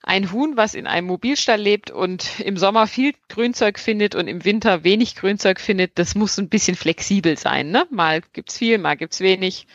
Ein 0.02 0.30
Huhn, 0.30 0.56
was 0.56 0.75
in 0.75 0.86
einem 0.86 1.08
Mobilstall 1.08 1.60
lebt 1.60 1.90
und 1.90 2.38
im 2.38 2.56
Sommer 2.56 2.86
viel 2.86 3.12
Grünzeug 3.28 3.80
findet 3.80 4.14
und 4.14 4.28
im 4.28 4.44
Winter 4.44 4.84
wenig 4.84 5.16
Grünzeug 5.16 5.60
findet, 5.60 5.98
das 5.98 6.14
muss 6.14 6.38
ein 6.38 6.48
bisschen 6.48 6.76
flexibel 6.76 7.36
sein. 7.36 7.72
Ne? 7.72 7.86
Mal 7.90 8.22
gibt's 8.32 8.56
viel, 8.56 8.78
mal 8.78 8.96
gibt's 8.96 9.18
wenig. 9.20 9.66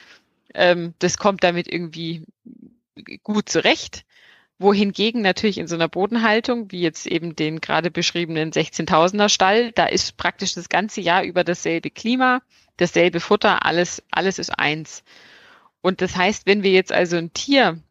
Ähm, 0.54 0.94
das 1.00 1.18
kommt 1.18 1.44
damit 1.44 1.68
irgendwie 1.68 2.24
gut 3.24 3.50
zurecht. 3.50 4.06
Wohingegen 4.58 5.22
natürlich 5.22 5.58
in 5.58 5.68
so 5.68 5.76
einer 5.76 5.90
Bodenhaltung, 5.90 6.72
wie 6.72 6.82
jetzt 6.82 7.08
eben 7.08 7.36
den 7.36 7.60
gerade 7.60 7.92
beschriebenen 7.92 8.52
16.000er 8.52 9.28
Stall, 9.28 9.72
da 9.74 9.86
ist 9.86 10.16
praktisch 10.18 10.54
das 10.54 10.70
ganze 10.70 11.02
Jahr 11.02 11.24
über 11.24 11.44
dasselbe 11.44 11.90
Klima, 11.90 12.42
dasselbe 12.78 13.20
Futter, 13.20 13.66
alles, 13.66 14.04
alles 14.12 14.40
ist 14.40 14.52
eins. 14.52 15.04
Und 15.82 16.02
das 16.02 16.16
heißt, 16.16 16.46
wenn 16.46 16.64
wir 16.64 16.72
jetzt 16.72 16.92
also 16.92 17.18
ein 17.18 17.34
Tier, 17.34 17.82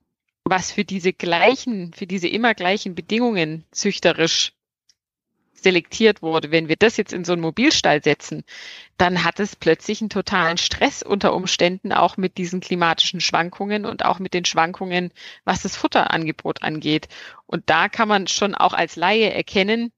was 0.44 0.72
für 0.72 0.84
diese 0.84 1.12
gleichen, 1.12 1.92
für 1.92 2.06
diese 2.06 2.28
immer 2.28 2.54
gleichen 2.54 2.94
Bedingungen 2.94 3.64
züchterisch 3.70 4.52
selektiert 5.52 6.22
wurde, 6.22 6.50
wenn 6.50 6.68
wir 6.68 6.76
das 6.76 6.96
jetzt 6.96 7.12
in 7.12 7.24
so 7.24 7.32
einen 7.32 7.42
Mobilstall 7.42 8.02
setzen, 8.02 8.44
dann 8.96 9.24
hat 9.24 9.40
es 9.40 9.56
plötzlich 9.56 10.00
einen 10.00 10.10
totalen 10.10 10.56
Stress 10.56 11.02
unter 11.02 11.34
Umständen 11.34 11.92
auch 11.92 12.16
mit 12.16 12.38
diesen 12.38 12.60
klimatischen 12.60 13.20
Schwankungen 13.20 13.84
und 13.84 14.04
auch 14.04 14.18
mit 14.18 14.34
den 14.34 14.44
Schwankungen, 14.44 15.12
was 15.44 15.62
das 15.62 15.76
Futterangebot 15.76 16.62
angeht. 16.62 17.08
Und 17.46 17.68
da 17.68 17.88
kann 17.88 18.08
man 18.08 18.26
schon 18.26 18.54
auch 18.54 18.72
als 18.72 18.96
Laie 18.96 19.32
erkennen, 19.32 19.92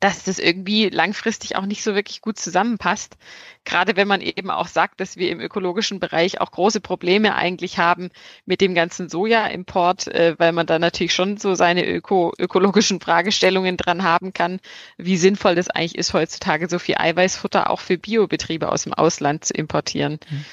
dass 0.00 0.24
das 0.24 0.38
irgendwie 0.38 0.88
langfristig 0.88 1.56
auch 1.56 1.66
nicht 1.66 1.82
so 1.82 1.94
wirklich 1.94 2.20
gut 2.20 2.38
zusammenpasst. 2.38 3.16
Gerade 3.64 3.96
wenn 3.96 4.06
man 4.06 4.20
eben 4.20 4.50
auch 4.50 4.68
sagt, 4.68 5.00
dass 5.00 5.16
wir 5.16 5.30
im 5.30 5.40
ökologischen 5.40 6.00
Bereich 6.00 6.40
auch 6.40 6.50
große 6.50 6.80
Probleme 6.80 7.34
eigentlich 7.34 7.78
haben 7.78 8.10
mit 8.44 8.60
dem 8.60 8.74
ganzen 8.74 9.08
Soja-Import, 9.08 10.06
äh, 10.08 10.36
weil 10.38 10.52
man 10.52 10.66
da 10.66 10.78
natürlich 10.78 11.14
schon 11.14 11.36
so 11.36 11.54
seine 11.54 11.86
öko 11.86 12.32
ökologischen 12.38 13.00
Fragestellungen 13.00 13.76
dran 13.76 14.02
haben 14.02 14.32
kann, 14.32 14.60
wie 14.96 15.16
sinnvoll 15.16 15.54
das 15.54 15.68
eigentlich 15.68 15.96
ist, 15.96 16.14
heutzutage 16.14 16.68
so 16.68 16.78
viel 16.78 16.96
Eiweißfutter 16.98 17.70
auch 17.70 17.80
für 17.80 17.98
Biobetriebe 17.98 18.70
aus 18.70 18.84
dem 18.84 18.94
Ausland 18.94 19.44
zu 19.44 19.54
importieren. 19.54 20.20
Mhm. 20.30 20.44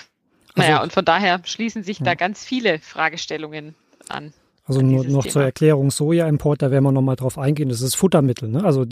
Also, 0.56 0.70
naja, 0.70 0.84
und 0.84 0.94
von 0.94 1.06
daher 1.06 1.42
schließen 1.44 1.84
sich 1.84 2.00
ja. 2.00 2.06
da 2.06 2.16
ganz 2.16 2.44
viele 2.44 2.80
Fragestellungen 2.80 3.76
an. 4.10 4.34
Also 4.66 4.82
nur 4.82 5.04
noch 5.04 5.24
Thema. 5.24 5.34
zur 5.34 5.44
Erklärung, 5.44 5.92
Soja-Import, 5.92 6.62
da 6.62 6.72
werden 6.72 6.84
wir 6.84 6.92
nochmal 6.92 7.16
drauf 7.16 7.38
eingehen, 7.38 7.70
das 7.70 7.82
ist 7.82 7.96
Futtermittel, 7.96 8.48
ne? 8.50 8.64
Also 8.64 8.86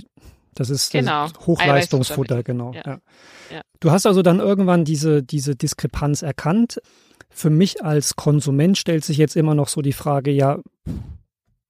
das 0.56 0.70
ist 0.70 0.92
genau. 0.92 1.28
das 1.28 1.48
Hochleistungsfutter, 1.48 2.44
genau. 2.44 2.74
Ja. 2.74 3.00
Ja. 3.52 3.62
Du 3.80 3.92
hast 3.92 4.06
also 4.06 4.22
dann 4.22 4.40
irgendwann 4.40 4.86
diese, 4.86 5.24
diese 5.24 5.56
Diskrepanz 5.56 6.22
erkannt. 6.22 6.82
Für 7.30 7.50
mich 7.50 7.84
als 7.84 8.16
Konsument 8.16 8.78
stellt 8.78 9.06
sich 9.06 9.18
jetzt 9.18 9.36
immer 9.36 9.56
noch 9.56 9.68
so 9.70 9.82
die 9.82 9.94
Frage, 9.94 10.32
ja, 10.32 10.60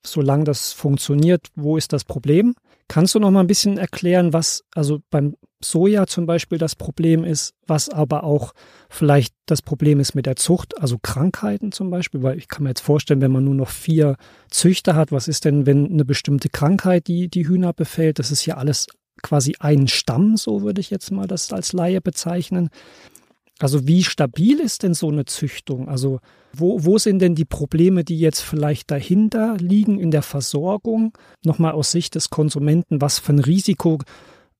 solange 0.05 0.43
das 0.43 0.73
funktioniert, 0.73 1.47
wo 1.55 1.77
ist 1.77 1.93
das 1.93 2.03
Problem? 2.03 2.55
Kannst 2.87 3.15
du 3.15 3.19
noch 3.19 3.31
mal 3.31 3.39
ein 3.39 3.47
bisschen 3.47 3.77
erklären, 3.77 4.33
was 4.33 4.63
also 4.73 4.99
beim 5.09 5.35
Soja 5.63 6.07
zum 6.07 6.25
Beispiel 6.25 6.57
das 6.57 6.75
Problem 6.75 7.23
ist, 7.23 7.53
was 7.67 7.89
aber 7.89 8.23
auch 8.23 8.53
vielleicht 8.89 9.33
das 9.45 9.61
Problem 9.61 9.99
ist 9.99 10.15
mit 10.15 10.25
der 10.25 10.35
Zucht, 10.35 10.79
also 10.81 10.97
Krankheiten 11.01 11.71
zum 11.71 11.89
Beispiel, 11.89 12.23
weil 12.23 12.37
ich 12.37 12.47
kann 12.47 12.63
mir 12.63 12.69
jetzt 12.69 12.81
vorstellen, 12.81 13.21
wenn 13.21 13.31
man 13.31 13.45
nur 13.45 13.55
noch 13.55 13.69
vier 13.69 14.17
Züchter 14.49 14.95
hat, 14.95 15.11
was 15.11 15.27
ist 15.27 15.45
denn, 15.45 15.65
wenn 15.65 15.91
eine 15.91 16.03
bestimmte 16.03 16.49
Krankheit 16.49 17.07
die, 17.07 17.29
die 17.29 17.47
Hühner 17.47 17.73
befällt? 17.73 18.19
Das 18.19 18.31
ist 18.31 18.45
ja 18.45 18.57
alles 18.57 18.87
quasi 19.21 19.55
ein 19.59 19.87
Stamm, 19.87 20.35
so 20.35 20.63
würde 20.63 20.81
ich 20.81 20.89
jetzt 20.89 21.11
mal 21.11 21.27
das 21.27 21.53
als 21.53 21.73
Laie 21.73 22.01
bezeichnen. 22.01 22.69
Also 23.63 23.87
wie 23.87 24.03
stabil 24.03 24.59
ist 24.59 24.83
denn 24.83 24.93
so 24.93 25.09
eine 25.09 25.25
Züchtung? 25.25 25.87
Also 25.87 26.19
wo, 26.53 26.83
wo 26.83 26.97
sind 26.97 27.19
denn 27.19 27.35
die 27.35 27.45
Probleme, 27.45 28.03
die 28.03 28.19
jetzt 28.19 28.41
vielleicht 28.41 28.91
dahinter 28.91 29.57
liegen 29.57 29.99
in 29.99 30.11
der 30.11 30.21
Versorgung? 30.21 31.17
Nochmal 31.43 31.73
aus 31.73 31.91
Sicht 31.91 32.15
des 32.15 32.29
Konsumenten, 32.29 33.01
was 33.01 33.19
für 33.19 33.33
ein 33.33 33.39
Risiko 33.39 33.99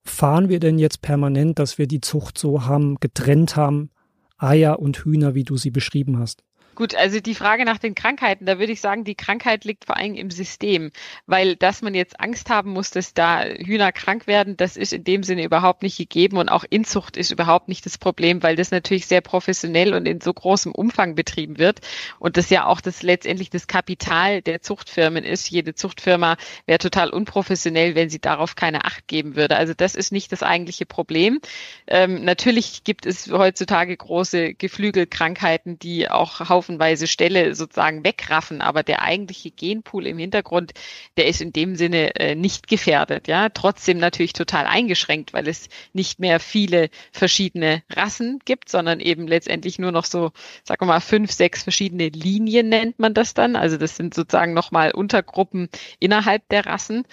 fahren 0.04 0.50
wir 0.50 0.60
denn 0.60 0.80
jetzt 0.80 1.02
permanent, 1.02 1.60
dass 1.60 1.78
wir 1.78 1.88
die 1.88 2.02
Zucht 2.02 2.38
so 2.38 2.66
haben, 2.66 2.96
getrennt 3.00 3.56
haben, 3.56 3.92
Eier 4.38 4.80
und 4.80 4.98
Hühner, 4.98 5.36
wie 5.36 5.44
du 5.44 5.58
sie 5.58 5.72
beschrieben 5.72 6.18
hast? 6.18 6.44
Gut, 6.82 6.96
also 6.96 7.20
die 7.20 7.36
Frage 7.36 7.64
nach 7.64 7.78
den 7.78 7.94
Krankheiten, 7.94 8.48
da 8.48 8.58
würde 8.58 8.72
ich 8.72 8.82
sagen, 8.82 9.04
die 9.04 9.14
Krankheit 9.14 9.66
liegt 9.66 9.86
vor 9.86 9.98
allem 9.98 10.16
im 10.16 10.32
System, 10.32 10.90
weil 11.28 11.56
dass 11.56 11.84
man 11.84 11.94
jetzt 11.94 12.20
Angst 12.20 12.50
haben 12.50 12.72
muss, 12.72 12.90
dass 12.90 13.14
da 13.14 13.44
Hühner 13.44 13.92
krank 13.92 14.26
werden, 14.26 14.58
das 14.58 14.78
ist 14.78 14.92
in 14.92 15.04
dem 15.04 15.22
Sinne 15.22 15.44
überhaupt 15.44 15.84
nicht 15.84 16.00
gegeben 16.00 16.38
und 16.38 16.50
auch 16.50 16.66
Inzucht 16.68 17.18
ist 17.18 17.30
überhaupt 17.30 17.68
nicht 17.68 17.86
das 17.86 18.00
Problem, 18.00 18.42
weil 18.42 18.56
das 18.56 18.72
natürlich 18.72 19.06
sehr 19.06 19.22
professionell 19.22 19.94
und 19.94 20.08
in 20.08 20.22
so 20.22 20.34
großem 20.34 20.72
Umfang 20.72 21.14
betrieben 21.14 21.60
wird 21.60 21.82
und 22.18 22.36
das 22.36 22.50
ja 22.50 22.66
auch 22.66 22.82
das 22.82 23.04
letztendlich 23.04 23.52
das 23.52 23.68
Kapital 23.68 24.42
der 24.42 24.64
Zuchtfirmen 24.64 25.24
ist. 25.24 25.52
Jede 25.52 25.76
Zuchtfirma 25.76 26.36
wäre 26.66 26.80
total 26.80 27.12
unprofessionell, 27.12 27.94
wenn 27.94 28.10
sie 28.10 28.20
darauf 28.20 28.56
keine 28.56 28.86
Acht 28.86 29.08
geben 29.08 29.36
würde. 29.36 29.56
Also 29.56 29.76
das 29.76 29.94
ist 29.94 30.12
nicht 30.12 30.32
das 30.32 30.42
eigentliche 30.42 30.88
Problem. 30.88 31.42
Ähm, 31.86 32.26
natürlich 32.26 32.84
gibt 32.84 33.06
es 33.06 33.32
heutzutage 33.32 33.96
große 33.96 34.56
Geflügelkrankheiten, 34.56 35.78
die 35.78 36.10
auch 36.10 36.50
haufenweise 36.72 37.08
Ställe 37.08 37.54
sozusagen 37.56 38.04
wegraffen, 38.04 38.62
aber 38.62 38.84
der 38.84 39.02
eigentliche 39.02 39.52
Genpool 39.52 40.08
im 40.08 40.18
Hintergrund, 40.18 40.72
der 41.18 41.28
ist 41.28 41.42
in 41.42 41.52
dem 41.52 41.76
Sinne 41.76 42.16
äh, 42.16 42.36
nicht 42.36 42.68
gefährdet, 42.68 43.28
ja. 43.28 43.50
Trotzdem 43.50 43.98
natürlich 43.98 44.34
total 44.34 44.66
eingeschränkt, 44.66 45.34
weil 45.34 45.48
es 45.48 45.68
nicht 45.94 46.20
mehr 46.20 46.40
viele 46.40 46.90
verschiedene 47.12 47.84
Rassen 47.90 48.40
gibt, 48.46 48.70
sondern 48.70 49.00
eben 49.00 49.28
letztendlich 49.28 49.80
nur 49.80 49.92
noch 49.92 50.06
so, 50.06 50.32
sagen 50.64 50.82
wir 50.82 50.88
mal, 50.88 51.02
fünf, 51.02 51.32
sechs 51.32 51.64
verschiedene 51.64 52.10
Linien 52.10 52.70
nennt 52.70 53.00
man 53.00 53.14
das 53.14 53.34
dann. 53.34 53.56
Also 53.56 53.78
das 53.78 53.98
sind 53.98 54.14
sozusagen 54.14 54.54
nochmal 54.54 54.92
Untergruppen 54.92 55.70
innerhalb 56.00 56.48
der 56.50 56.66
Rassen. 56.66 57.04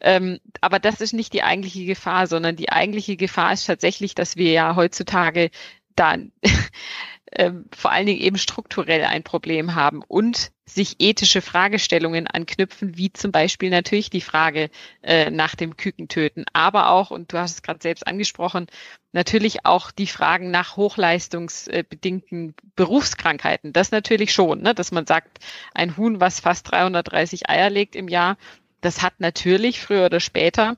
Ähm, 0.00 0.40
aber 0.60 0.78
das 0.78 1.00
ist 1.00 1.12
nicht 1.12 1.32
die 1.32 1.42
eigentliche 1.42 1.84
Gefahr, 1.84 2.26
sondern 2.26 2.56
die 2.56 2.70
eigentliche 2.70 3.16
Gefahr 3.16 3.52
ist 3.52 3.66
tatsächlich, 3.66 4.14
dass 4.14 4.36
wir 4.36 4.52
ja 4.52 4.74
heutzutage 4.74 5.50
da 5.94 6.16
ähm, 7.36 7.66
vor 7.74 7.92
allen 7.92 8.06
Dingen 8.06 8.20
eben 8.20 8.38
strukturell 8.38 9.04
ein 9.04 9.22
Problem 9.22 9.74
haben 9.74 10.02
und 10.06 10.50
sich 10.66 10.96
ethische 11.00 11.42
Fragestellungen 11.42 12.26
anknüpfen, 12.26 12.96
wie 12.96 13.12
zum 13.12 13.32
Beispiel 13.32 13.70
natürlich 13.70 14.10
die 14.10 14.20
Frage 14.20 14.70
äh, 15.02 15.30
nach 15.30 15.54
dem 15.54 15.76
Kükentöten, 15.76 16.44
aber 16.52 16.90
auch, 16.90 17.10
und 17.10 17.32
du 17.32 17.38
hast 17.38 17.54
es 17.54 17.62
gerade 17.62 17.80
selbst 17.82 18.06
angesprochen, 18.06 18.66
natürlich 19.12 19.64
auch 19.66 19.90
die 19.90 20.06
Fragen 20.06 20.50
nach 20.50 20.76
hochleistungsbedingten 20.76 22.54
Berufskrankheiten. 22.76 23.72
Das 23.72 23.90
natürlich 23.90 24.32
schon, 24.32 24.62
ne? 24.62 24.74
dass 24.74 24.92
man 24.92 25.06
sagt, 25.06 25.38
ein 25.74 25.96
Huhn, 25.96 26.20
was 26.20 26.40
fast 26.40 26.70
330 26.70 27.48
Eier 27.48 27.70
legt 27.70 27.96
im 27.96 28.08
Jahr, 28.08 28.36
das 28.80 29.02
hat 29.02 29.14
natürlich 29.18 29.80
früher 29.80 30.06
oder 30.06 30.20
später 30.20 30.76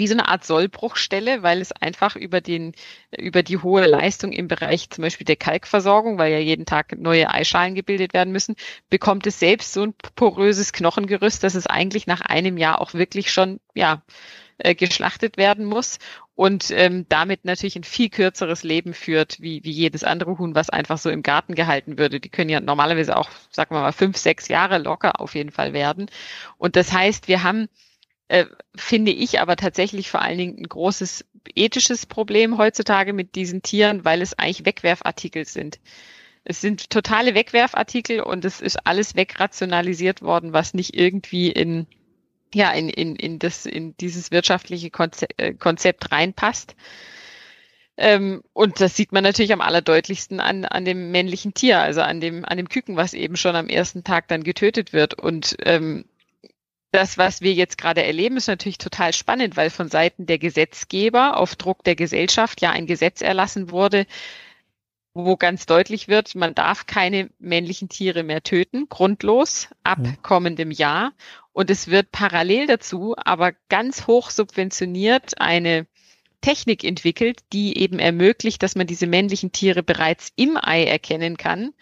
wie 0.00 0.08
so 0.08 0.14
eine 0.14 0.26
Art 0.26 0.44
Sollbruchstelle, 0.44 1.44
weil 1.44 1.60
es 1.60 1.70
einfach 1.70 2.16
über 2.16 2.40
den, 2.40 2.72
über 3.16 3.44
die 3.44 3.58
hohe 3.58 3.86
Leistung 3.86 4.32
im 4.32 4.48
Bereich 4.48 4.90
zum 4.90 5.02
Beispiel 5.02 5.26
der 5.26 5.36
Kalkversorgung, 5.36 6.18
weil 6.18 6.32
ja 6.32 6.38
jeden 6.38 6.66
Tag 6.66 6.98
neue 6.98 7.30
Eischalen 7.30 7.74
gebildet 7.76 8.14
werden 8.14 8.32
müssen, 8.32 8.56
bekommt 8.88 9.26
es 9.26 9.38
selbst 9.38 9.72
so 9.72 9.84
ein 9.84 9.94
poröses 10.16 10.72
Knochengerüst, 10.72 11.44
dass 11.44 11.54
es 11.54 11.66
eigentlich 11.66 12.06
nach 12.06 12.22
einem 12.22 12.56
Jahr 12.56 12.80
auch 12.80 12.94
wirklich 12.94 13.30
schon, 13.30 13.60
ja, 13.74 14.02
äh, 14.58 14.74
geschlachtet 14.74 15.36
werden 15.36 15.64
muss 15.64 15.98
und 16.34 16.70
ähm, 16.70 17.06
damit 17.08 17.44
natürlich 17.44 17.76
ein 17.76 17.84
viel 17.84 18.08
kürzeres 18.08 18.62
Leben 18.62 18.94
führt, 18.94 19.40
wie, 19.40 19.62
wie 19.64 19.70
jedes 19.70 20.04
andere 20.04 20.38
Huhn, 20.38 20.54
was 20.54 20.70
einfach 20.70 20.96
so 20.98 21.10
im 21.10 21.22
Garten 21.22 21.54
gehalten 21.54 21.98
würde. 21.98 22.20
Die 22.20 22.28
können 22.30 22.50
ja 22.50 22.60
normalerweise 22.60 23.16
auch, 23.16 23.28
sagen 23.50 23.74
wir 23.74 23.80
mal, 23.80 23.92
fünf, 23.92 24.16
sechs 24.16 24.48
Jahre 24.48 24.78
locker 24.78 25.20
auf 25.20 25.34
jeden 25.34 25.50
Fall 25.50 25.72
werden. 25.72 26.10
Und 26.56 26.76
das 26.76 26.92
heißt, 26.92 27.28
wir 27.28 27.42
haben 27.42 27.68
äh, 28.30 28.46
finde 28.76 29.10
ich 29.10 29.40
aber 29.40 29.56
tatsächlich 29.56 30.08
vor 30.08 30.22
allen 30.22 30.38
Dingen 30.38 30.58
ein 30.58 30.68
großes 30.68 31.24
ethisches 31.56 32.06
Problem 32.06 32.58
heutzutage 32.58 33.12
mit 33.12 33.34
diesen 33.34 33.62
Tieren, 33.62 34.04
weil 34.04 34.22
es 34.22 34.38
eigentlich 34.38 34.64
Wegwerfartikel 34.64 35.46
sind. 35.46 35.80
Es 36.44 36.60
sind 36.60 36.90
totale 36.90 37.34
Wegwerfartikel 37.34 38.20
und 38.20 38.44
es 38.44 38.60
ist 38.60 38.86
alles 38.86 39.16
wegrationalisiert 39.16 40.22
worden, 40.22 40.52
was 40.52 40.74
nicht 40.74 40.94
irgendwie 40.96 41.50
in 41.50 41.88
ja 42.54 42.70
in, 42.70 42.88
in, 42.88 43.16
in 43.16 43.40
das 43.40 43.66
in 43.66 43.96
dieses 43.96 44.30
wirtschaftliche 44.30 44.90
Konzept, 44.90 45.34
äh, 45.42 45.52
Konzept 45.54 46.12
reinpasst. 46.12 46.76
Ähm, 47.96 48.44
und 48.52 48.80
das 48.80 48.94
sieht 48.94 49.10
man 49.10 49.24
natürlich 49.24 49.52
am 49.52 49.60
allerdeutlichsten 49.60 50.38
an, 50.38 50.64
an 50.64 50.84
dem 50.84 51.10
männlichen 51.10 51.52
Tier, 51.52 51.80
also 51.80 52.00
an 52.00 52.20
dem, 52.20 52.44
an 52.44 52.58
dem 52.58 52.68
Küken, 52.68 52.96
was 52.96 53.12
eben 53.12 53.36
schon 53.36 53.56
am 53.56 53.68
ersten 53.68 54.04
Tag 54.04 54.28
dann 54.28 54.44
getötet 54.44 54.92
wird. 54.92 55.14
Und 55.14 55.56
ähm, 55.64 56.04
das, 56.92 57.18
was 57.18 57.40
wir 57.40 57.52
jetzt 57.52 57.78
gerade 57.78 58.04
erleben, 58.04 58.36
ist 58.36 58.48
natürlich 58.48 58.78
total 58.78 59.12
spannend, 59.12 59.56
weil 59.56 59.70
von 59.70 59.88
Seiten 59.88 60.26
der 60.26 60.38
Gesetzgeber 60.38 61.36
auf 61.36 61.56
Druck 61.56 61.84
der 61.84 61.96
Gesellschaft 61.96 62.60
ja 62.60 62.70
ein 62.70 62.86
Gesetz 62.86 63.20
erlassen 63.20 63.70
wurde, 63.70 64.06
wo 65.14 65.36
ganz 65.36 65.66
deutlich 65.66 66.08
wird, 66.08 66.34
man 66.34 66.54
darf 66.54 66.86
keine 66.86 67.30
männlichen 67.38 67.88
Tiere 67.88 68.22
mehr 68.22 68.42
töten, 68.42 68.88
grundlos, 68.88 69.68
ab 69.82 69.98
kommendem 70.22 70.70
Jahr. 70.70 71.12
Und 71.52 71.70
es 71.70 71.88
wird 71.88 72.12
parallel 72.12 72.66
dazu 72.66 73.14
aber 73.16 73.52
ganz 73.68 74.06
hoch 74.06 74.30
subventioniert 74.30 75.40
eine 75.40 75.86
Technik 76.40 76.84
entwickelt, 76.84 77.40
die 77.52 77.76
eben 77.76 77.98
ermöglicht, 77.98 78.62
dass 78.62 78.76
man 78.76 78.86
diese 78.86 79.06
männlichen 79.06 79.52
Tiere 79.52 79.82
bereits 79.82 80.32
im 80.36 80.56
Ei 80.56 80.84
erkennen 80.84 81.36
kann 81.36 81.74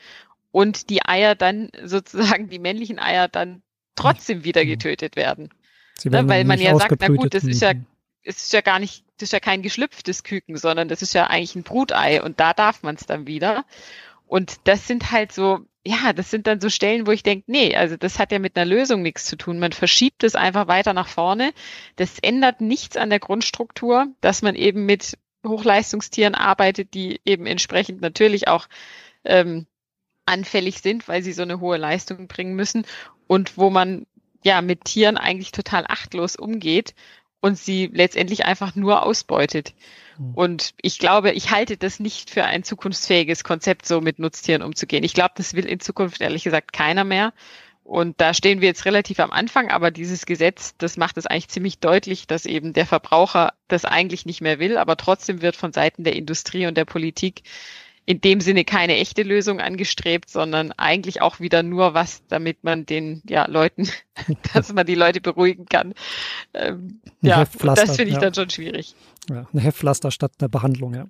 und 0.51 0.91
die 0.91 1.05
Eier 1.05 1.35
dann 1.35 1.71
sozusagen, 1.85 2.49
die 2.49 2.59
männlichen 2.59 2.99
Eier 2.99 3.29
dann 3.29 3.63
trotzdem 3.99 4.45
wieder 4.45 4.65
mhm. 4.65 4.69
getötet 4.69 5.17
werden. 5.17 5.51
werden 6.03 6.27
ne, 6.27 6.33
weil 6.33 6.45
man 6.45 6.61
ja 6.61 6.77
sagt, 6.77 7.01
na 7.01 7.09
gut, 7.09 7.35
das 7.35 7.45
ist 7.45 7.63
ja, 7.63 7.73
es 8.23 8.45
ist 8.45 8.53
ja 8.53 8.61
gar 8.61 8.79
nicht, 8.79 9.05
das 9.19 9.29
ist 9.29 9.33
ja 9.33 9.41
kein 9.41 9.63
geschlüpftes 9.63 10.23
Küken, 10.23 10.57
sondern 10.57 10.89
das 10.89 11.03
ist 11.03 11.15
ja 11.15 11.27
eigentlich 11.27 11.57
ein 11.57 11.63
Brutei 11.63 12.23
und 12.23 12.41
da 12.41 12.53
darf 12.53 12.83
man 12.83 12.95
es 12.95 13.07
dann 13.07 13.27
wieder. 13.27 13.65
Und 14.27 14.57
das 14.65 14.87
sind 14.87 15.11
halt 15.11 15.33
so, 15.33 15.61
ja, 15.87 16.13
das 16.13 16.31
sind 16.31 16.47
dann 16.47 16.61
so 16.61 16.69
Stellen, 16.69 17.07
wo 17.07 17.13
ich 17.13 17.23
denke, 17.23 17.51
nee, 17.51 17.75
also 17.75 17.97
das 17.97 18.19
hat 18.19 18.31
ja 18.31 18.39
mit 18.39 18.57
einer 18.57 18.67
Lösung 18.67 19.01
nichts 19.01 19.25
zu 19.25 19.37
tun. 19.37 19.59
Man 19.59 19.73
verschiebt 19.73 20.23
es 20.23 20.35
einfach 20.35 20.69
weiter 20.69 20.93
nach 20.93 21.09
vorne. 21.09 21.53
Das 21.97 22.19
ändert 22.19 22.61
nichts 22.61 22.99
an 22.99 23.09
der 23.09 23.21
Grundstruktur, 23.21 24.07
dass 24.21 24.43
man 24.43 24.55
eben 24.55 24.85
mit 24.85 25.17
Hochleistungstieren 25.47 26.35
arbeitet, 26.35 26.93
die 26.93 27.21
eben 27.25 27.47
entsprechend 27.47 28.03
natürlich 28.03 28.49
auch 28.49 28.69
ähm, 29.25 29.67
anfällig 30.27 30.81
sind, 30.81 31.09
weil 31.09 31.23
sie 31.23 31.33
so 31.33 31.43
eine 31.43 31.61
hohe 31.61 31.79
Leistung 31.79 32.29
bringen 32.29 32.55
müssen 32.55 32.85
und 33.29 33.57
wo 33.57 33.71
man 33.71 34.07
ja 34.43 34.61
mit 34.61 34.85
Tieren 34.85 35.17
eigentlich 35.17 35.53
total 35.53 35.85
achtlos 35.87 36.35
umgeht 36.35 36.95
und 37.41 37.57
sie 37.57 37.89
letztendlich 37.93 38.45
einfach 38.45 38.75
nur 38.75 39.07
ausbeutet. 39.07 39.75
Hm. 40.17 40.35
Und 40.35 40.75
ich 40.83 40.99
glaube, 40.99 41.31
ich 41.31 41.53
halte 41.53 41.77
das 41.77 42.01
nicht 42.01 42.31
für 42.31 42.45
ein 42.45 42.65
zukunftsfähiges 42.65 43.45
Konzept, 43.45 43.87
so 43.87 44.01
mit 44.01 44.19
Nutztieren 44.19 44.63
umzugehen. 44.63 45.05
Ich 45.05 45.15
glaube, 45.15 45.35
das 45.37 45.55
will 45.55 45.67
in 45.67 45.79
Zukunft 45.79 46.21
ehrlich 46.21 46.43
gesagt 46.43 46.73
keiner 46.73 47.05
mehr. 47.05 47.33
Und 47.85 48.21
da 48.21 48.35
stehen 48.35 48.61
wir 48.61 48.69
jetzt 48.69 48.85
relativ 48.85 49.19
am 49.19 49.31
Anfang, 49.31 49.71
aber 49.71 49.91
dieses 49.91 50.27
Gesetz, 50.27 50.75
das 50.77 50.99
macht 50.99 51.17
es 51.17 51.27
eigentlich 51.27 51.49
ziemlich 51.49 51.79
deutlich, 51.79 52.27
dass 52.27 52.45
eben 52.45 52.75
der 52.75 52.85
Verbraucher 52.85 53.55
das 53.67 53.87
eigentlich 53.87 54.27
nicht 54.27 54.43
mehr 54.43 54.59
will, 54.59 54.77
aber 54.77 54.99
trotzdem 54.99 55.41
wird 55.41 55.57
von 55.57 55.73
Seiten 55.73 56.05
der 56.05 56.15
Industrie 56.15 56.67
und 56.67 56.77
der 56.77 56.85
Politik 56.85 57.45
in 58.09 58.23
dem 58.23 58.41
Sinne 58.41 58.65
keine 58.65 58.97
echte 58.97 59.23
Lösung 59.23 59.61
angestrebt, 59.61 60.31
sondern 60.31 60.73
eigentlich 60.73 61.21
auch 61.21 61.41
wieder 61.41 61.63
nur 61.63 61.93
was, 61.93 62.23
damit 62.29 62.65
man 62.65 62.87
den 62.87 63.21
ja, 63.29 63.47
Leuten, 63.47 63.87
dass 64.55 64.73
man 64.73 64.87
die 64.87 64.95
Leute 64.95 65.21
beruhigen 65.21 65.67
kann. 65.67 65.93
Ähm, 66.55 67.03
ja, 67.21 67.45
das 67.61 67.97
finde 67.97 68.05
ich 68.05 68.15
ja. 68.15 68.21
dann 68.21 68.33
schon 68.33 68.49
schwierig. 68.49 68.95
Ja, 69.29 69.47
ein 69.53 69.59
Heftpflaster 69.59 70.11
statt 70.11 70.33
einer 70.39 70.49
Behandlung, 70.49 70.95
ja. 70.95 71.05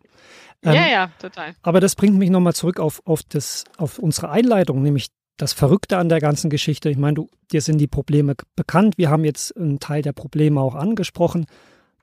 Ähm, 0.64 0.74
ja, 0.74 0.88
ja, 0.88 1.10
total. 1.20 1.54
Aber 1.62 1.78
das 1.78 1.94
bringt 1.94 2.18
mich 2.18 2.30
nochmal 2.30 2.54
zurück 2.54 2.80
auf, 2.80 3.00
auf, 3.04 3.22
das, 3.22 3.62
auf 3.76 4.00
unsere 4.00 4.30
Einleitung, 4.30 4.82
nämlich 4.82 5.06
das 5.36 5.52
Verrückte 5.52 5.98
an 5.98 6.08
der 6.08 6.18
ganzen 6.18 6.50
Geschichte. 6.50 6.90
Ich 6.90 6.98
meine, 6.98 7.14
du, 7.14 7.28
dir 7.52 7.60
sind 7.60 7.78
die 7.78 7.86
Probleme 7.86 8.34
bekannt. 8.56 8.98
Wir 8.98 9.08
haben 9.08 9.24
jetzt 9.24 9.56
einen 9.56 9.78
Teil 9.78 10.02
der 10.02 10.14
Probleme 10.14 10.60
auch 10.60 10.74
angesprochen. 10.74 11.46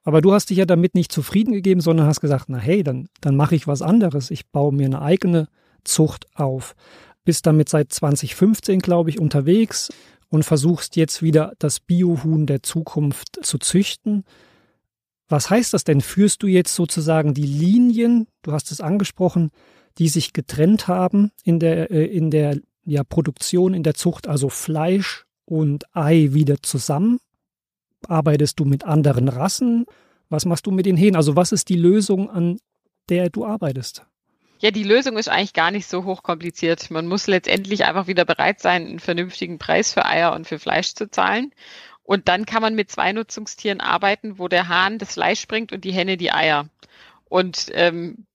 Aber 0.05 0.21
du 0.21 0.33
hast 0.33 0.51
dich 0.51 0.59
ja 0.59 0.65
damit 0.65 0.93
nicht 0.93 1.11
zufrieden 1.11 1.51
gegeben, 1.51 1.81
sondern 1.81 2.05
hast 2.05 2.21
gesagt, 2.21 2.45
na 2.47 2.59
hey, 2.59 2.83
dann, 2.83 3.09
dann 3.21 3.35
mache 3.35 3.55
ich 3.55 3.67
was 3.67 3.81
anderes. 3.81 4.29
Ich 4.29 4.47
baue 4.47 4.71
mir 4.71 4.85
eine 4.85 5.01
eigene 5.01 5.49
Zucht 5.83 6.27
auf. 6.35 6.75
Bist 7.25 7.47
damit 7.47 7.69
seit 7.69 7.91
2015, 7.91 8.79
glaube 8.79 9.09
ich, 9.09 9.19
unterwegs 9.19 9.89
und 10.29 10.43
versuchst 10.43 10.95
jetzt 10.95 11.23
wieder 11.23 11.53
das 11.57 11.79
Biohuhn 11.79 12.45
der 12.45 12.61
Zukunft 12.61 13.43
zu 13.43 13.57
züchten. 13.57 14.25
Was 15.27 15.49
heißt 15.49 15.73
das 15.73 15.83
denn? 15.83 16.01
Führst 16.01 16.43
du 16.43 16.47
jetzt 16.47 16.75
sozusagen 16.75 17.33
die 17.33 17.47
Linien, 17.47 18.27
du 18.43 18.51
hast 18.51 18.71
es 18.71 18.81
angesprochen, 18.81 19.49
die 19.97 20.09
sich 20.09 20.33
getrennt 20.33 20.87
haben 20.87 21.31
in 21.43 21.59
der, 21.59 21.89
äh, 21.89 22.05
in 22.05 22.29
der 22.29 22.59
ja, 22.83 23.03
Produktion, 23.03 23.73
in 23.73 23.81
der 23.81 23.95
Zucht, 23.95 24.27
also 24.27 24.49
Fleisch 24.49 25.25
und 25.45 25.85
Ei 25.95 26.29
wieder 26.33 26.61
zusammen? 26.61 27.19
Arbeitest 28.09 28.59
du 28.59 28.65
mit 28.65 28.83
anderen 28.83 29.27
Rassen? 29.29 29.85
Was 30.29 30.45
machst 30.45 30.65
du 30.65 30.71
mit 30.71 30.85
den 30.85 30.97
Hähnen? 30.97 31.15
Also 31.15 31.35
was 31.35 31.51
ist 31.51 31.69
die 31.69 31.75
Lösung, 31.75 32.29
an 32.29 32.59
der 33.09 33.29
du 33.29 33.45
arbeitest? 33.45 34.05
Ja, 34.59 34.71
die 34.71 34.83
Lösung 34.83 35.17
ist 35.17 35.29
eigentlich 35.29 35.53
gar 35.53 35.71
nicht 35.71 35.87
so 35.87 36.05
hochkompliziert. 36.05 36.89
Man 36.89 37.07
muss 37.07 37.27
letztendlich 37.27 37.85
einfach 37.85 38.07
wieder 38.07 38.25
bereit 38.25 38.61
sein, 38.61 38.87
einen 38.87 38.99
vernünftigen 38.99 39.59
Preis 39.59 39.93
für 39.93 40.05
Eier 40.05 40.33
und 40.33 40.47
für 40.47 40.59
Fleisch 40.59 40.95
zu 40.95 41.09
zahlen. 41.09 41.51
Und 42.03 42.27
dann 42.27 42.45
kann 42.45 42.61
man 42.61 42.75
mit 42.75 42.89
zwei 42.89 43.11
Nutzungstieren 43.11 43.81
arbeiten, 43.81 44.39
wo 44.39 44.47
der 44.47 44.67
Hahn 44.67 44.97
das 44.97 45.13
Fleisch 45.13 45.47
bringt 45.47 45.71
und 45.71 45.83
die 45.83 45.91
Henne 45.91 46.17
die 46.17 46.31
Eier. 46.31 46.69
Und 47.25 47.69
ähm, 47.73 48.25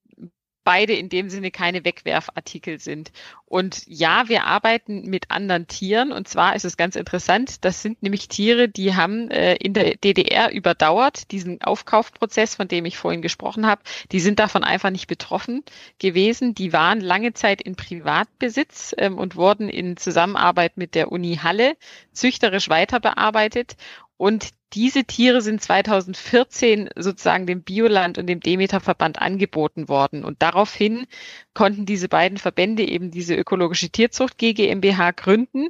beide 0.63 0.93
in 0.93 1.09
dem 1.09 1.29
Sinne 1.29 1.51
keine 1.51 1.83
Wegwerfartikel 1.83 2.79
sind. 2.79 3.11
Und 3.45 3.83
ja, 3.85 4.29
wir 4.29 4.45
arbeiten 4.45 5.09
mit 5.09 5.29
anderen 5.29 5.67
Tieren 5.67 6.13
und 6.13 6.27
zwar 6.27 6.55
ist 6.55 6.63
es 6.63 6.77
ganz 6.77 6.95
interessant, 6.95 7.65
das 7.65 7.81
sind 7.81 8.01
nämlich 8.01 8.29
Tiere, 8.29 8.69
die 8.69 8.95
haben 8.95 9.29
äh, 9.29 9.55
in 9.55 9.73
der 9.73 9.95
DDR 9.97 10.51
überdauert, 10.53 11.31
diesen 11.31 11.61
Aufkaufprozess, 11.61 12.55
von 12.55 12.69
dem 12.69 12.85
ich 12.85 12.97
vorhin 12.97 13.21
gesprochen 13.21 13.65
habe, 13.65 13.81
die 14.13 14.21
sind 14.21 14.39
davon 14.39 14.63
einfach 14.63 14.89
nicht 14.89 15.07
betroffen 15.07 15.63
gewesen. 15.99 16.55
Die 16.55 16.71
waren 16.71 17.01
lange 17.01 17.33
Zeit 17.33 17.61
in 17.61 17.75
Privatbesitz 17.75 18.95
ähm, 18.97 19.17
und 19.17 19.35
wurden 19.35 19.67
in 19.67 19.97
Zusammenarbeit 19.97 20.77
mit 20.77 20.95
der 20.95 21.11
Uni 21.11 21.37
Halle 21.43 21.75
züchterisch 22.13 22.69
weiterbearbeitet 22.69 23.75
und 24.21 24.49
diese 24.73 25.03
Tiere 25.03 25.41
sind 25.41 25.63
2014 25.63 26.91
sozusagen 26.95 27.47
dem 27.47 27.63
Bioland 27.63 28.19
und 28.19 28.27
dem 28.27 28.39
Demeter-Verband 28.39 29.19
angeboten 29.19 29.89
worden. 29.89 30.23
Und 30.23 30.43
daraufhin 30.43 31.07
konnten 31.55 31.87
diese 31.87 32.07
beiden 32.07 32.37
Verbände 32.37 32.87
eben 32.87 33.09
diese 33.09 33.33
ökologische 33.33 33.89
Tierzucht 33.89 34.37
GmbH 34.37 35.09
gründen. 35.09 35.69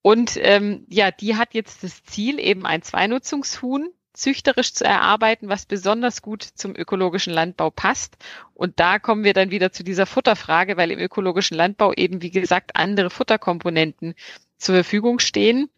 Und 0.00 0.38
ähm, 0.40 0.86
ja, 0.88 1.10
die 1.10 1.36
hat 1.36 1.52
jetzt 1.52 1.84
das 1.84 2.02
Ziel, 2.02 2.40
eben 2.40 2.64
ein 2.64 2.80
Zweinutzungshuhn 2.80 3.90
züchterisch 4.14 4.72
zu 4.72 4.86
erarbeiten, 4.86 5.50
was 5.50 5.66
besonders 5.66 6.22
gut 6.22 6.42
zum 6.42 6.74
ökologischen 6.74 7.34
Landbau 7.34 7.68
passt. 7.68 8.16
Und 8.54 8.80
da 8.80 9.00
kommen 9.00 9.22
wir 9.22 9.34
dann 9.34 9.50
wieder 9.50 9.70
zu 9.70 9.84
dieser 9.84 10.06
Futterfrage, 10.06 10.78
weil 10.78 10.92
im 10.92 10.98
ökologischen 10.98 11.58
Landbau 11.58 11.92
eben, 11.92 12.22
wie 12.22 12.30
gesagt, 12.30 12.70
andere 12.74 13.10
Futterkomponenten 13.10 14.14
zur 14.56 14.76
Verfügung 14.76 15.18
stehen 15.18 15.68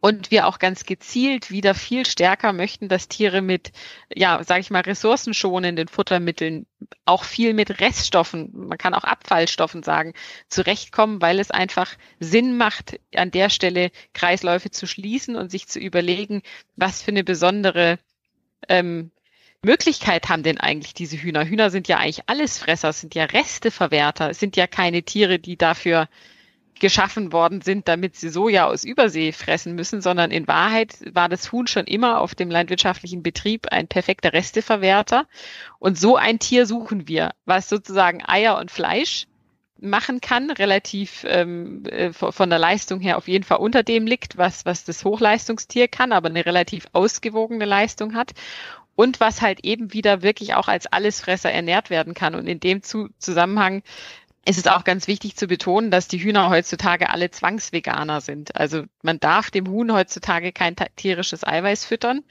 und 0.00 0.30
wir 0.30 0.46
auch 0.46 0.58
ganz 0.58 0.84
gezielt 0.84 1.50
wieder 1.50 1.74
viel 1.74 2.06
stärker 2.06 2.52
möchten, 2.52 2.88
dass 2.88 3.08
Tiere 3.08 3.42
mit, 3.42 3.72
ja, 4.14 4.42
sage 4.42 4.60
ich 4.60 4.70
mal, 4.70 4.80
ressourcenschonenden 4.80 5.88
Futtermitteln, 5.88 6.66
auch 7.04 7.24
viel 7.24 7.52
mit 7.52 7.80
Reststoffen, 7.80 8.50
man 8.52 8.78
kann 8.78 8.94
auch 8.94 9.04
Abfallstoffen 9.04 9.82
sagen, 9.82 10.14
zurechtkommen, 10.48 11.20
weil 11.20 11.38
es 11.38 11.50
einfach 11.50 11.92
Sinn 12.18 12.56
macht, 12.56 12.98
an 13.14 13.30
der 13.30 13.50
Stelle 13.50 13.90
Kreisläufe 14.14 14.70
zu 14.70 14.86
schließen 14.86 15.36
und 15.36 15.50
sich 15.50 15.68
zu 15.68 15.78
überlegen, 15.78 16.42
was 16.76 17.02
für 17.02 17.10
eine 17.10 17.24
besondere 17.24 17.98
ähm, 18.68 19.10
Möglichkeit 19.62 20.30
haben 20.30 20.42
denn 20.42 20.58
eigentlich 20.58 20.94
diese 20.94 21.18
Hühner? 21.18 21.44
Hühner 21.44 21.68
sind 21.68 21.86
ja 21.88 21.98
eigentlich 21.98 22.28
Allesfresser, 22.28 22.94
sind 22.94 23.14
ja 23.14 23.24
Resteverwerter, 23.24 24.32
sind 24.32 24.56
ja 24.56 24.66
keine 24.66 25.02
Tiere, 25.02 25.38
die 25.38 25.58
dafür 25.58 26.08
geschaffen 26.78 27.32
worden 27.32 27.60
sind, 27.60 27.88
damit 27.88 28.16
sie 28.16 28.30
Soja 28.30 28.66
aus 28.66 28.84
Übersee 28.84 29.32
fressen 29.32 29.74
müssen, 29.74 30.00
sondern 30.00 30.30
in 30.30 30.48
Wahrheit 30.48 30.96
war 31.12 31.28
das 31.28 31.52
Huhn 31.52 31.66
schon 31.66 31.86
immer 31.86 32.20
auf 32.20 32.34
dem 32.34 32.50
landwirtschaftlichen 32.50 33.22
Betrieb 33.22 33.66
ein 33.70 33.88
perfekter 33.88 34.32
Resteverwerter. 34.32 35.26
Und 35.78 35.98
so 35.98 36.16
ein 36.16 36.38
Tier 36.38 36.66
suchen 36.66 37.08
wir, 37.08 37.30
was 37.44 37.68
sozusagen 37.68 38.22
Eier 38.26 38.58
und 38.58 38.70
Fleisch 38.70 39.26
machen 39.82 40.20
kann, 40.20 40.50
relativ 40.50 41.24
ähm, 41.26 41.84
äh, 41.86 42.12
von 42.12 42.50
der 42.50 42.58
Leistung 42.58 43.00
her 43.00 43.16
auf 43.16 43.28
jeden 43.28 43.44
Fall 43.44 43.58
unter 43.58 43.82
dem 43.82 44.06
liegt, 44.06 44.36
was, 44.36 44.66
was 44.66 44.84
das 44.84 45.04
Hochleistungstier 45.04 45.88
kann, 45.88 46.12
aber 46.12 46.28
eine 46.28 46.44
relativ 46.44 46.86
ausgewogene 46.92 47.64
Leistung 47.64 48.14
hat 48.14 48.32
und 48.94 49.20
was 49.20 49.40
halt 49.40 49.64
eben 49.64 49.92
wieder 49.94 50.22
wirklich 50.22 50.54
auch 50.54 50.68
als 50.68 50.86
Allesfresser 50.86 51.50
ernährt 51.50 51.88
werden 51.88 52.12
kann. 52.12 52.34
Und 52.34 52.46
in 52.46 52.60
dem 52.60 52.82
Zusammenhang 52.82 53.82
es 54.46 54.56
ist 54.56 54.70
auch 54.70 54.84
ganz 54.84 55.06
wichtig 55.06 55.36
zu 55.36 55.46
betonen, 55.46 55.90
dass 55.90 56.08
die 56.08 56.18
Hühner 56.18 56.48
heutzutage 56.48 57.10
alle 57.10 57.30
Zwangsveganer 57.30 58.22
sind. 58.22 58.56
Also 58.56 58.84
man 59.02 59.20
darf 59.20 59.50
dem 59.50 59.68
Huhn 59.68 59.92
heutzutage 59.92 60.50
kein 60.52 60.76
tierisches 60.96 61.46
Eiweiß 61.46 61.84
füttern. 61.84 62.24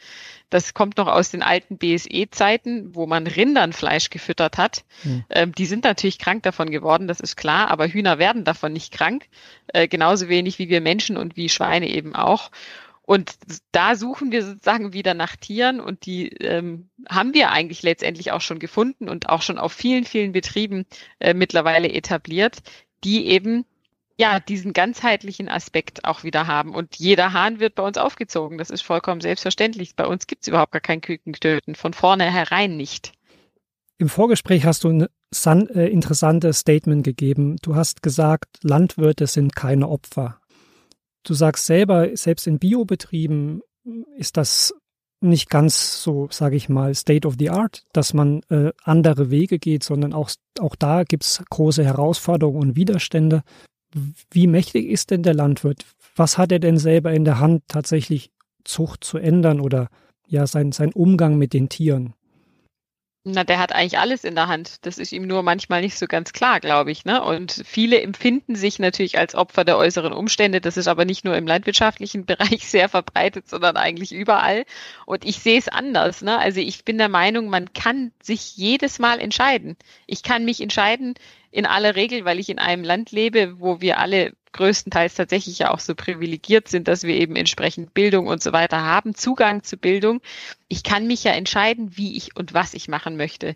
Das 0.50 0.74
kommt 0.74 0.98
noch 0.98 1.08
aus 1.08 1.30
den 1.30 1.44
alten 1.44 1.78
BSE-Zeiten, 1.78 2.96
wo 2.96 3.06
man 3.06 3.28
Rindern 3.28 3.74
Fleisch 3.74 4.10
gefüttert 4.10 4.58
hat. 4.58 4.84
Mhm. 5.04 5.24
Ähm, 5.30 5.52
die 5.54 5.68
sind 5.68 5.84
natürlich 5.84 6.18
krank 6.18 6.42
davon 6.42 6.72
geworden, 6.72 7.08
das 7.08 7.20
ist 7.20 7.36
klar, 7.36 7.70
aber 7.70 7.88
Hühner 7.88 8.18
werden 8.18 8.44
davon 8.44 8.74
nicht 8.74 8.92
krank. 8.92 9.26
Äh, 9.68 9.88
genauso 9.88 10.30
wenig 10.30 10.58
wie 10.58 10.70
wir 10.70 10.82
Menschen 10.82 11.16
und 11.16 11.38
wie 11.38 11.48
Schweine 11.48 11.88
eben 11.88 12.16
auch. 12.16 12.50
Und 13.10 13.40
da 13.72 13.96
suchen 13.96 14.32
wir 14.32 14.46
sozusagen 14.46 14.94
wieder 14.94 15.16
nach 15.16 15.36
Tieren 15.36 15.80
und 15.80 16.06
die 16.06 16.28
ähm, 16.28 16.92
haben 17.10 17.34
wir 17.34 17.50
eigentlich 17.50 17.82
letztendlich 17.82 18.32
auch 18.32 18.42
schon 18.42 18.60
gefunden 18.60 19.10
und 19.10 19.30
auch 19.30 19.42
schon 19.42 19.58
auf 19.58 19.74
vielen, 19.74 20.06
vielen 20.06 20.32
Betrieben 20.32 20.86
äh, 21.20 21.34
mittlerweile 21.34 21.92
etabliert, 21.92 22.58
die 23.04 23.26
eben 23.26 23.66
ja 24.20 24.40
diesen 24.40 24.74
ganzheitlichen 24.74 25.50
Aspekt 25.50 26.06
auch 26.06 26.24
wieder 26.24 26.46
haben. 26.46 26.76
Und 26.76 26.98
jeder 26.98 27.34
Hahn 27.34 27.60
wird 27.60 27.74
bei 27.74 27.82
uns 27.82 27.98
aufgezogen. 27.98 28.60
Das 28.60 28.70
ist 28.70 28.84
vollkommen 28.84 29.22
selbstverständlich. 29.22 29.96
Bei 29.96 30.06
uns 30.06 30.28
gibt 30.28 30.44
es 30.44 30.48
überhaupt 30.48 30.74
gar 30.74 30.80
kein 30.80 31.02
Kükentöten, 31.02 31.74
von 31.74 31.94
vorne 31.94 32.32
herein 32.32 32.78
nicht. 32.78 33.14
Im 33.98 34.10
Vorgespräch 34.10 34.66
hast 34.66 34.84
du 34.84 34.90
ein 34.90 35.08
äh, 35.70 35.88
interessantes 35.88 36.60
Statement 36.60 37.04
gegeben. 37.04 37.56
Du 37.64 37.74
hast 37.74 38.04
gesagt, 38.04 38.60
Landwirte 38.62 39.26
sind 39.26 39.56
keine 39.56 39.90
Opfer. 39.90 40.39
Du 41.24 41.34
sagst 41.34 41.66
selber, 41.66 42.16
selbst 42.16 42.48
in 42.48 42.60
Biobetrieben 42.60 43.62
ist 44.18 44.38
das 44.38 44.74
nicht 45.22 45.50
ganz 45.50 46.02
so, 46.02 46.30
sage 46.32 46.56
ich 46.56 46.70
mal, 46.70 46.96
State 46.96 47.28
of 47.28 47.36
the 47.38 47.50
Art, 47.50 47.84
dass 47.92 48.14
man 48.14 48.42
äh, 48.50 48.72
andere 48.84 49.30
Wege 49.30 49.60
geht, 49.60 49.84
sondern 49.84 50.14
auch, 50.14 50.32
auch 50.60 50.76
da 50.76 51.04
gibt 51.04 51.24
es 51.24 51.44
große 51.50 51.84
Herausforderungen 51.84 52.70
und 52.70 52.76
Widerstände. 52.76 53.44
Wie 54.32 54.48
mächtig 54.48 54.88
ist 54.88 55.12
denn 55.12 55.24
der 55.24 55.34
Landwirt? 55.34 55.86
Was 56.16 56.38
hat 56.38 56.52
er 56.52 56.60
denn 56.60 56.78
selber 56.78 57.12
in 57.12 57.26
der 57.26 57.40
Hand, 57.40 57.64
tatsächlich 57.68 58.32
Zucht 58.64 59.04
zu 59.04 59.18
ändern 59.18 59.60
oder 59.60 59.90
ja, 60.28 60.48
sein, 60.48 60.72
sein 60.72 60.94
Umgang 60.94 61.38
mit 61.38 61.54
den 61.54 61.70
Tieren? 61.70 62.14
Na, 63.32 63.44
der 63.44 63.60
hat 63.60 63.74
eigentlich 63.74 64.00
alles 64.00 64.24
in 64.24 64.36
der 64.36 64.48
Hand. 64.48 64.86
Das 64.86 64.98
ist 64.98 65.12
ihm 65.12 65.28
nur 65.28 65.44
manchmal 65.44 65.82
nicht 65.82 65.98
so 65.98 66.08
ganz 66.08 66.34
klar, 66.34 66.60
glaube 66.60 66.92
ich. 66.92 67.06
Ne? 67.06 67.24
Und 67.24 67.64
viele 67.66 68.02
empfinden 68.02 68.56
sich 68.56 68.80
natürlich 68.80 69.18
als 69.18 69.36
Opfer 69.36 69.64
der 69.64 69.78
äußeren 69.78 70.14
Umstände. 70.14 70.62
Das 70.62 70.78
ist 70.78 70.88
aber 70.88 71.06
nicht 71.06 71.26
nur 71.26 71.36
im 71.36 71.48
landwirtschaftlichen 71.48 72.26
Bereich 72.28 72.68
sehr 72.68 72.90
verbreitet, 72.90 73.48
sondern 73.48 73.78
eigentlich 73.78 74.12
überall. 74.12 74.66
Und 75.06 75.26
ich 75.26 75.40
sehe 75.40 75.60
es 75.60 75.68
anders. 75.68 76.22
Ne? 76.22 76.38
Also 76.38 76.60
ich 76.60 76.86
bin 76.86 76.98
der 76.98 77.10
Meinung, 77.10 77.50
man 77.50 77.74
kann 77.74 78.12
sich 78.22 78.58
jedes 78.58 79.00
Mal 79.00 79.20
entscheiden. 79.20 79.78
Ich 80.08 80.24
kann 80.24 80.46
mich 80.46 80.62
entscheiden, 80.62 81.14
in 81.52 81.66
aller 81.66 81.96
Regel, 81.96 82.26
weil 82.26 82.40
ich 82.40 82.50
in 82.50 82.60
einem 82.60 82.84
Land 82.84 83.12
lebe, 83.12 83.60
wo 83.60 83.82
wir 83.82 83.98
alle 83.98 84.34
größtenteils 84.54 85.16
tatsächlich 85.16 85.60
ja 85.60 85.72
auch 85.72 85.80
so 85.80 85.96
privilegiert 85.96 86.68
sind, 86.68 86.88
dass 86.88 87.04
wir 87.04 87.16
eben 87.16 87.36
entsprechend 87.36 87.94
Bildung 87.94 88.28
und 88.28 88.42
so 88.42 88.52
weiter 88.52 88.84
haben, 88.84 89.16
Zugang 89.16 89.64
zu 89.64 89.78
Bildung. 89.78 90.22
Ich 90.68 90.84
kann 90.84 91.08
mich 91.08 91.24
ja 91.24 91.32
entscheiden, 91.32 91.98
wie 91.98 92.18
ich 92.18 92.36
und 92.36 92.54
was 92.54 92.74
ich 92.74 92.88
machen 92.88 93.16
möchte. 93.16 93.56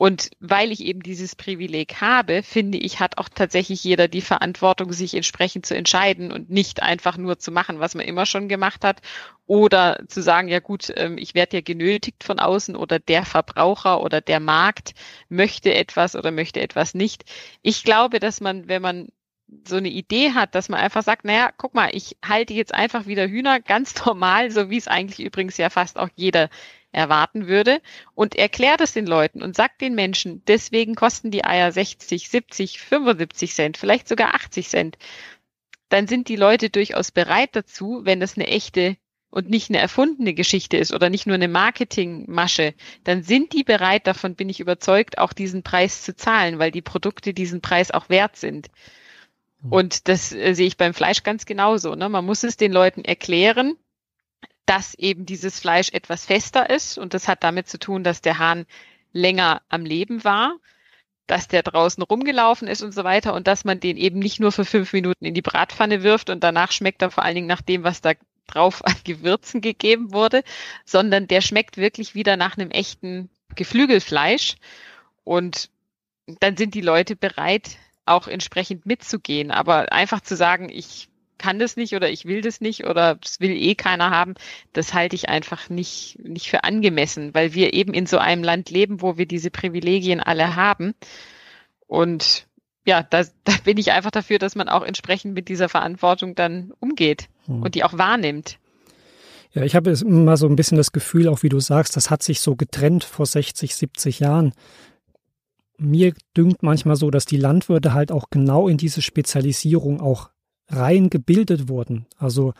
Und 0.00 0.30
weil 0.40 0.72
ich 0.72 0.80
eben 0.80 1.02
dieses 1.02 1.36
Privileg 1.36 2.00
habe, 2.00 2.42
finde 2.42 2.78
ich, 2.78 3.00
hat 3.00 3.18
auch 3.18 3.28
tatsächlich 3.28 3.84
jeder 3.84 4.08
die 4.08 4.22
Verantwortung, 4.22 4.94
sich 4.94 5.12
entsprechend 5.14 5.66
zu 5.66 5.76
entscheiden 5.76 6.32
und 6.32 6.48
nicht 6.48 6.82
einfach 6.82 7.18
nur 7.18 7.38
zu 7.38 7.52
machen, 7.52 7.80
was 7.80 7.94
man 7.94 8.06
immer 8.06 8.24
schon 8.24 8.48
gemacht 8.48 8.82
hat 8.82 9.02
oder 9.44 10.00
zu 10.08 10.22
sagen, 10.22 10.48
ja 10.48 10.60
gut, 10.60 10.90
ähm, 10.96 11.18
ich 11.18 11.34
werde 11.34 11.58
ja 11.58 11.60
genötigt 11.60 12.24
von 12.24 12.38
außen 12.38 12.76
oder 12.76 12.98
der 12.98 13.26
Verbraucher 13.26 14.00
oder 14.00 14.22
der 14.22 14.40
Markt 14.40 14.94
möchte 15.28 15.74
etwas 15.74 16.16
oder 16.16 16.30
möchte 16.30 16.60
etwas 16.60 16.94
nicht. 16.94 17.24
Ich 17.60 17.84
glaube, 17.84 18.20
dass 18.20 18.40
man, 18.40 18.68
wenn 18.68 18.80
man 18.80 19.08
so 19.66 19.76
eine 19.76 19.88
Idee 19.88 20.32
hat, 20.32 20.54
dass 20.54 20.68
man 20.68 20.80
einfach 20.80 21.02
sagt, 21.02 21.24
naja, 21.24 21.50
guck 21.56 21.74
mal, 21.74 21.90
ich 21.92 22.16
halte 22.24 22.54
jetzt 22.54 22.74
einfach 22.74 23.06
wieder 23.06 23.28
Hühner 23.28 23.60
ganz 23.60 24.04
normal, 24.04 24.50
so 24.50 24.70
wie 24.70 24.76
es 24.76 24.88
eigentlich 24.88 25.20
übrigens 25.20 25.56
ja 25.56 25.70
fast 25.70 25.98
auch 25.98 26.08
jeder 26.14 26.50
erwarten 26.92 27.46
würde 27.46 27.80
und 28.14 28.34
erklärt 28.34 28.80
es 28.80 28.92
den 28.92 29.06
Leuten 29.06 29.42
und 29.42 29.54
sagt 29.54 29.80
den 29.80 29.94
Menschen, 29.94 30.42
deswegen 30.46 30.96
kosten 30.96 31.30
die 31.30 31.44
Eier 31.44 31.70
60, 31.70 32.28
70, 32.28 32.80
75 32.80 33.54
Cent, 33.54 33.76
vielleicht 33.76 34.08
sogar 34.08 34.34
80 34.34 34.68
Cent. 34.68 34.98
Dann 35.88 36.08
sind 36.08 36.28
die 36.28 36.36
Leute 36.36 36.70
durchaus 36.70 37.10
bereit 37.10 37.50
dazu, 37.52 38.00
wenn 38.04 38.20
das 38.20 38.36
eine 38.36 38.48
echte 38.48 38.96
und 39.30 39.48
nicht 39.48 39.70
eine 39.70 39.78
erfundene 39.78 40.34
Geschichte 40.34 40.76
ist 40.76 40.92
oder 40.92 41.08
nicht 41.08 41.26
nur 41.26 41.34
eine 41.34 41.48
Marketingmasche, 41.48 42.74
dann 43.04 43.22
sind 43.22 43.52
die 43.52 43.62
bereit, 43.62 44.06
davon 44.06 44.34
bin 44.34 44.48
ich 44.48 44.58
überzeugt, 44.58 45.18
auch 45.18 45.32
diesen 45.32 45.62
Preis 45.62 46.02
zu 46.02 46.16
zahlen, 46.16 46.58
weil 46.58 46.72
die 46.72 46.82
Produkte 46.82 47.32
diesen 47.32 47.60
Preis 47.60 47.92
auch 47.92 48.08
wert 48.08 48.36
sind. 48.36 48.68
Mhm. 49.62 49.72
Und 49.72 50.08
das 50.08 50.32
äh, 50.32 50.54
sehe 50.54 50.66
ich 50.66 50.76
beim 50.76 50.94
Fleisch 50.94 51.22
ganz 51.22 51.46
genauso. 51.46 51.94
Ne? 51.94 52.08
Man 52.08 52.24
muss 52.24 52.42
es 52.42 52.56
den 52.56 52.72
Leuten 52.72 53.04
erklären, 53.04 53.76
dass 54.66 54.94
eben 54.94 55.26
dieses 55.26 55.58
Fleisch 55.58 55.90
etwas 55.92 56.26
fester 56.26 56.70
ist. 56.70 56.98
Und 56.98 57.14
das 57.14 57.28
hat 57.28 57.42
damit 57.42 57.68
zu 57.68 57.78
tun, 57.78 58.04
dass 58.04 58.20
der 58.20 58.38
Hahn 58.38 58.66
länger 59.12 59.62
am 59.68 59.84
Leben 59.84 60.22
war, 60.24 60.56
dass 61.26 61.48
der 61.48 61.62
draußen 61.62 62.02
rumgelaufen 62.02 62.68
ist 62.68 62.82
und 62.82 62.92
so 62.92 63.04
weiter 63.04 63.34
und 63.34 63.46
dass 63.46 63.64
man 63.64 63.80
den 63.80 63.96
eben 63.96 64.18
nicht 64.18 64.40
nur 64.40 64.52
für 64.52 64.64
fünf 64.64 64.92
Minuten 64.92 65.24
in 65.24 65.34
die 65.34 65.42
Bratpfanne 65.42 66.02
wirft 66.02 66.30
und 66.30 66.44
danach 66.44 66.72
schmeckt 66.72 67.02
er 67.02 67.10
vor 67.10 67.24
allen 67.24 67.34
Dingen 67.34 67.46
nach 67.46 67.62
dem, 67.62 67.82
was 67.82 68.00
da 68.00 68.12
drauf 68.46 68.84
an 68.84 68.94
Gewürzen 69.04 69.60
gegeben 69.60 70.12
wurde, 70.12 70.42
sondern 70.84 71.28
der 71.28 71.40
schmeckt 71.40 71.76
wirklich 71.76 72.14
wieder 72.14 72.36
nach 72.36 72.56
einem 72.56 72.70
echten 72.70 73.30
Geflügelfleisch. 73.54 74.56
Und 75.24 75.70
dann 76.40 76.56
sind 76.56 76.74
die 76.74 76.80
Leute 76.80 77.16
bereit, 77.16 77.76
auch 78.06 78.26
entsprechend 78.28 78.86
mitzugehen. 78.86 79.50
Aber 79.50 79.92
einfach 79.92 80.20
zu 80.20 80.36
sagen, 80.36 80.68
ich 80.70 81.08
kann 81.40 81.58
das 81.58 81.76
nicht 81.76 81.94
oder 81.94 82.10
ich 82.10 82.26
will 82.26 82.42
das 82.42 82.60
nicht 82.60 82.84
oder 82.84 83.16
das 83.16 83.40
will 83.40 83.52
eh 83.52 83.74
keiner 83.74 84.10
haben, 84.10 84.34
das 84.72 84.92
halte 84.94 85.16
ich 85.16 85.28
einfach 85.28 85.70
nicht, 85.70 86.18
nicht 86.22 86.50
für 86.50 86.64
angemessen, 86.64 87.34
weil 87.34 87.54
wir 87.54 87.72
eben 87.72 87.94
in 87.94 88.06
so 88.06 88.18
einem 88.18 88.44
Land 88.44 88.70
leben, 88.70 89.00
wo 89.00 89.16
wir 89.16 89.26
diese 89.26 89.50
Privilegien 89.50 90.20
alle 90.20 90.54
haben. 90.54 90.94
Und 91.86 92.46
ja, 92.86 93.02
da, 93.02 93.24
da 93.44 93.52
bin 93.64 93.78
ich 93.78 93.92
einfach 93.92 94.10
dafür, 94.10 94.38
dass 94.38 94.54
man 94.54 94.68
auch 94.68 94.82
entsprechend 94.82 95.34
mit 95.34 95.48
dieser 95.48 95.68
Verantwortung 95.68 96.34
dann 96.34 96.72
umgeht 96.78 97.28
hm. 97.46 97.62
und 97.62 97.74
die 97.74 97.84
auch 97.84 97.96
wahrnimmt. 97.96 98.58
Ja, 99.52 99.62
ich 99.62 99.74
habe 99.74 99.90
immer 99.90 100.36
so 100.36 100.46
ein 100.46 100.54
bisschen 100.54 100.76
das 100.76 100.92
Gefühl, 100.92 101.26
auch 101.26 101.42
wie 101.42 101.48
du 101.48 101.58
sagst, 101.58 101.96
das 101.96 102.10
hat 102.10 102.22
sich 102.22 102.40
so 102.40 102.54
getrennt 102.54 103.02
vor 103.02 103.26
60, 103.26 103.74
70 103.74 104.20
Jahren 104.20 104.52
mir 105.80 106.12
dünkt 106.36 106.62
manchmal 106.62 106.96
so, 106.96 107.10
dass 107.10 107.24
die 107.24 107.36
Landwirte 107.36 107.94
halt 107.94 108.12
auch 108.12 108.30
genau 108.30 108.68
in 108.68 108.76
diese 108.76 109.02
Spezialisierung 109.02 110.00
auch 110.00 110.30
rein 110.68 111.10
gebildet 111.10 111.68
wurden. 111.68 112.06
Also 112.16 112.52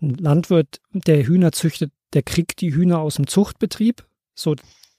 ein 0.00 0.14
Landwirt, 0.14 0.80
der 0.92 1.26
Hühner 1.26 1.52
züchtet, 1.52 1.92
der 2.14 2.22
kriegt 2.22 2.60
die 2.60 2.74
Hühner 2.74 3.00
aus 3.00 3.16
dem 3.16 3.26
Zuchtbetrieb. 3.26 4.06
So, 4.34 4.54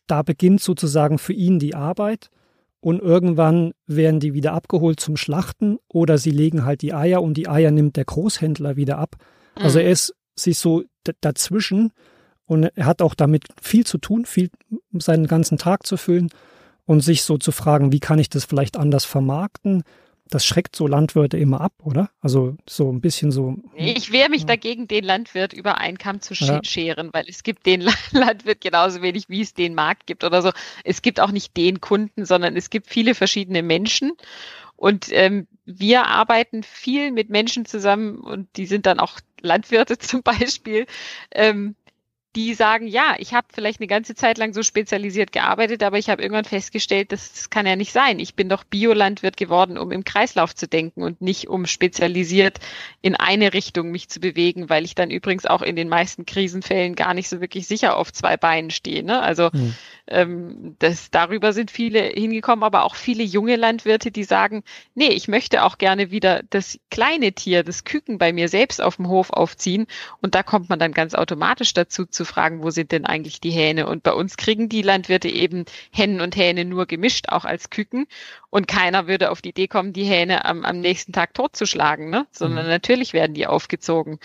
da 0.07 0.21
beginnt 0.21 0.62
sozusagen 0.62 1.17
für 1.17 1.34
ihn 1.34 1.60
die 1.60 1.73
Arbeit. 1.73 2.29
Und 2.81 2.99
irgendwann 2.99 3.73
werden 3.86 4.19
die 4.19 4.34
wieder 4.34 4.53
abgeholt 4.53 4.99
zum 4.99 5.15
Schlachten 5.15 5.77
oder 5.88 6.17
sie 6.17 6.31
legen 6.31 6.65
halt 6.65 6.81
die 6.81 6.93
Eier 6.93 7.21
und 7.21 7.36
die 7.36 7.47
Eier 7.47 7.69
nimmt 7.69 7.95
der 7.95 8.05
Großhändler 8.05 8.75
wieder 8.75 8.97
ab. 8.97 9.17
Also 9.55 9.77
mhm. 9.79 9.86
er 9.86 9.91
ist 9.91 10.15
sich 10.36 10.57
so 10.57 10.84
dazwischen 11.21 11.91
und 12.45 12.63
er 12.63 12.86
hat 12.86 13.03
auch 13.03 13.13
damit 13.13 13.45
viel 13.62 13.86
zu 13.86 13.99
tun, 13.99 14.25
viel 14.25 14.49
seinen 14.93 15.27
ganzen 15.27 15.60
Tag 15.60 15.86
zu 15.86 15.95
füllen 15.95 16.29
und 16.85 17.01
sich 17.01 17.23
so 17.23 17.37
zu 17.37 17.51
fragen, 17.51 17.91
wie 17.91 17.99
kann 17.99 18.19
ich 18.19 18.29
das 18.29 18.45
vielleicht 18.45 18.77
anders 18.77 19.05
vermarkten? 19.05 19.83
Das 20.29 20.45
schreckt 20.45 20.77
so 20.77 20.87
Landwirte 20.87 21.37
immer 21.37 21.59
ab, 21.59 21.73
oder? 21.83 22.09
Also 22.21 22.55
so 22.65 22.89
ein 22.89 23.01
bisschen 23.01 23.33
so. 23.33 23.57
Ich 23.75 24.13
wehre 24.13 24.29
mich 24.29 24.45
dagegen, 24.45 24.87
den 24.87 25.03
Landwirt 25.03 25.51
über 25.51 25.77
einen 25.77 25.97
Kamm 25.97 26.21
zu 26.21 26.33
scheren, 26.35 27.07
ja. 27.07 27.13
weil 27.13 27.25
es 27.27 27.43
gibt 27.43 27.65
den 27.65 27.81
Landwirt 28.11 28.61
genauso 28.61 29.01
wenig, 29.01 29.27
wie 29.27 29.41
es 29.41 29.53
den 29.53 29.75
Markt 29.75 30.07
gibt 30.07 30.23
oder 30.23 30.41
so. 30.41 30.51
Es 30.85 31.01
gibt 31.01 31.19
auch 31.19 31.31
nicht 31.31 31.57
den 31.57 31.81
Kunden, 31.81 32.25
sondern 32.25 32.55
es 32.55 32.69
gibt 32.69 32.87
viele 32.87 33.13
verschiedene 33.13 33.61
Menschen. 33.61 34.13
Und 34.77 35.09
ähm, 35.11 35.47
wir 35.65 36.07
arbeiten 36.07 36.63
viel 36.63 37.11
mit 37.11 37.29
Menschen 37.29 37.65
zusammen 37.65 38.19
und 38.19 38.47
die 38.57 38.65
sind 38.65 38.87
dann 38.87 38.99
auch 38.99 39.19
Landwirte 39.41 39.97
zum 39.99 40.23
Beispiel, 40.23 40.87
ähm, 41.31 41.75
die 42.35 42.53
sagen, 42.53 42.87
ja, 42.87 43.15
ich 43.17 43.33
habe 43.33 43.47
vielleicht 43.51 43.81
eine 43.81 43.87
ganze 43.87 44.15
Zeit 44.15 44.37
lang 44.37 44.53
so 44.53 44.63
spezialisiert 44.63 45.33
gearbeitet, 45.33 45.83
aber 45.83 45.97
ich 45.97 46.09
habe 46.09 46.21
irgendwann 46.21 46.45
festgestellt, 46.45 47.11
das, 47.11 47.33
das 47.33 47.49
kann 47.49 47.65
ja 47.65 47.75
nicht 47.75 47.91
sein. 47.91 48.19
Ich 48.19 48.35
bin 48.35 48.47
doch 48.47 48.63
Biolandwirt 48.63 49.35
geworden, 49.35 49.77
um 49.77 49.91
im 49.91 50.05
Kreislauf 50.05 50.55
zu 50.55 50.67
denken 50.67 51.03
und 51.03 51.21
nicht 51.21 51.49
um 51.49 51.65
spezialisiert 51.65 52.59
in 53.01 53.17
eine 53.17 53.53
Richtung 53.53 53.91
mich 53.91 54.07
zu 54.07 54.21
bewegen, 54.21 54.69
weil 54.69 54.85
ich 54.85 54.95
dann 54.95 55.11
übrigens 55.11 55.45
auch 55.45 55.61
in 55.61 55.75
den 55.75 55.89
meisten 55.89 56.25
Krisenfällen 56.25 56.95
gar 56.95 57.13
nicht 57.13 57.27
so 57.27 57.41
wirklich 57.41 57.67
sicher 57.67 57.97
auf 57.97 58.13
zwei 58.13 58.37
Beinen 58.37 58.71
stehe. 58.71 59.03
Ne? 59.03 59.21
Also 59.21 59.49
mhm. 59.51 59.75
ähm, 60.07 60.75
das, 60.79 61.11
darüber 61.11 61.51
sind 61.51 61.69
viele 61.69 61.99
hingekommen, 62.01 62.63
aber 62.63 62.85
auch 62.85 62.95
viele 62.95 63.23
junge 63.23 63.57
Landwirte, 63.57 64.09
die 64.09 64.23
sagen, 64.23 64.63
nee, 64.95 65.09
ich 65.09 65.27
möchte 65.27 65.63
auch 65.63 65.77
gerne 65.77 66.11
wieder 66.11 66.43
das 66.49 66.79
kleine 66.89 67.33
Tier, 67.33 67.63
das 67.63 67.83
Küken 67.83 68.17
bei 68.17 68.31
mir 68.31 68.47
selbst 68.47 68.81
auf 68.81 68.95
dem 68.95 69.09
Hof 69.09 69.31
aufziehen. 69.31 69.85
Und 70.21 70.33
da 70.33 70.43
kommt 70.43 70.69
man 70.69 70.79
dann 70.79 70.93
ganz 70.93 71.13
automatisch 71.13 71.73
dazu 71.73 72.05
zu 72.05 72.20
zu 72.21 72.25
fragen, 72.25 72.62
wo 72.62 72.69
sind 72.69 72.91
denn 72.91 73.05
eigentlich 73.05 73.41
die 73.41 73.49
Hähne? 73.49 73.88
Und 73.88 74.03
bei 74.03 74.13
uns 74.13 74.38
kriegen 74.38 74.69
die 74.69 74.84
Landwirte 74.84 75.27
eben 75.27 75.65
Hennen 75.91 76.21
und 76.21 76.36
Hähne 76.36 76.65
nur 76.65 76.86
gemischt, 76.86 77.29
auch 77.29 77.45
als 77.45 77.71
Küken. 77.71 78.05
Und 78.51 78.67
keiner 78.67 79.07
würde 79.07 79.31
auf 79.31 79.41
die 79.41 79.49
Idee 79.49 79.67
kommen, 79.67 79.91
die 79.91 80.03
Hähne 80.03 80.45
am, 80.45 80.63
am 80.63 80.79
nächsten 80.79 81.13
Tag 81.13 81.34
totzuschlagen, 81.34 82.12
ne? 82.12 82.27
sondern 82.31 82.65
mhm. 82.65 82.71
natürlich 82.71 83.13
werden 83.13 83.34
die 83.34 83.47
aufgezogen. 83.47 84.19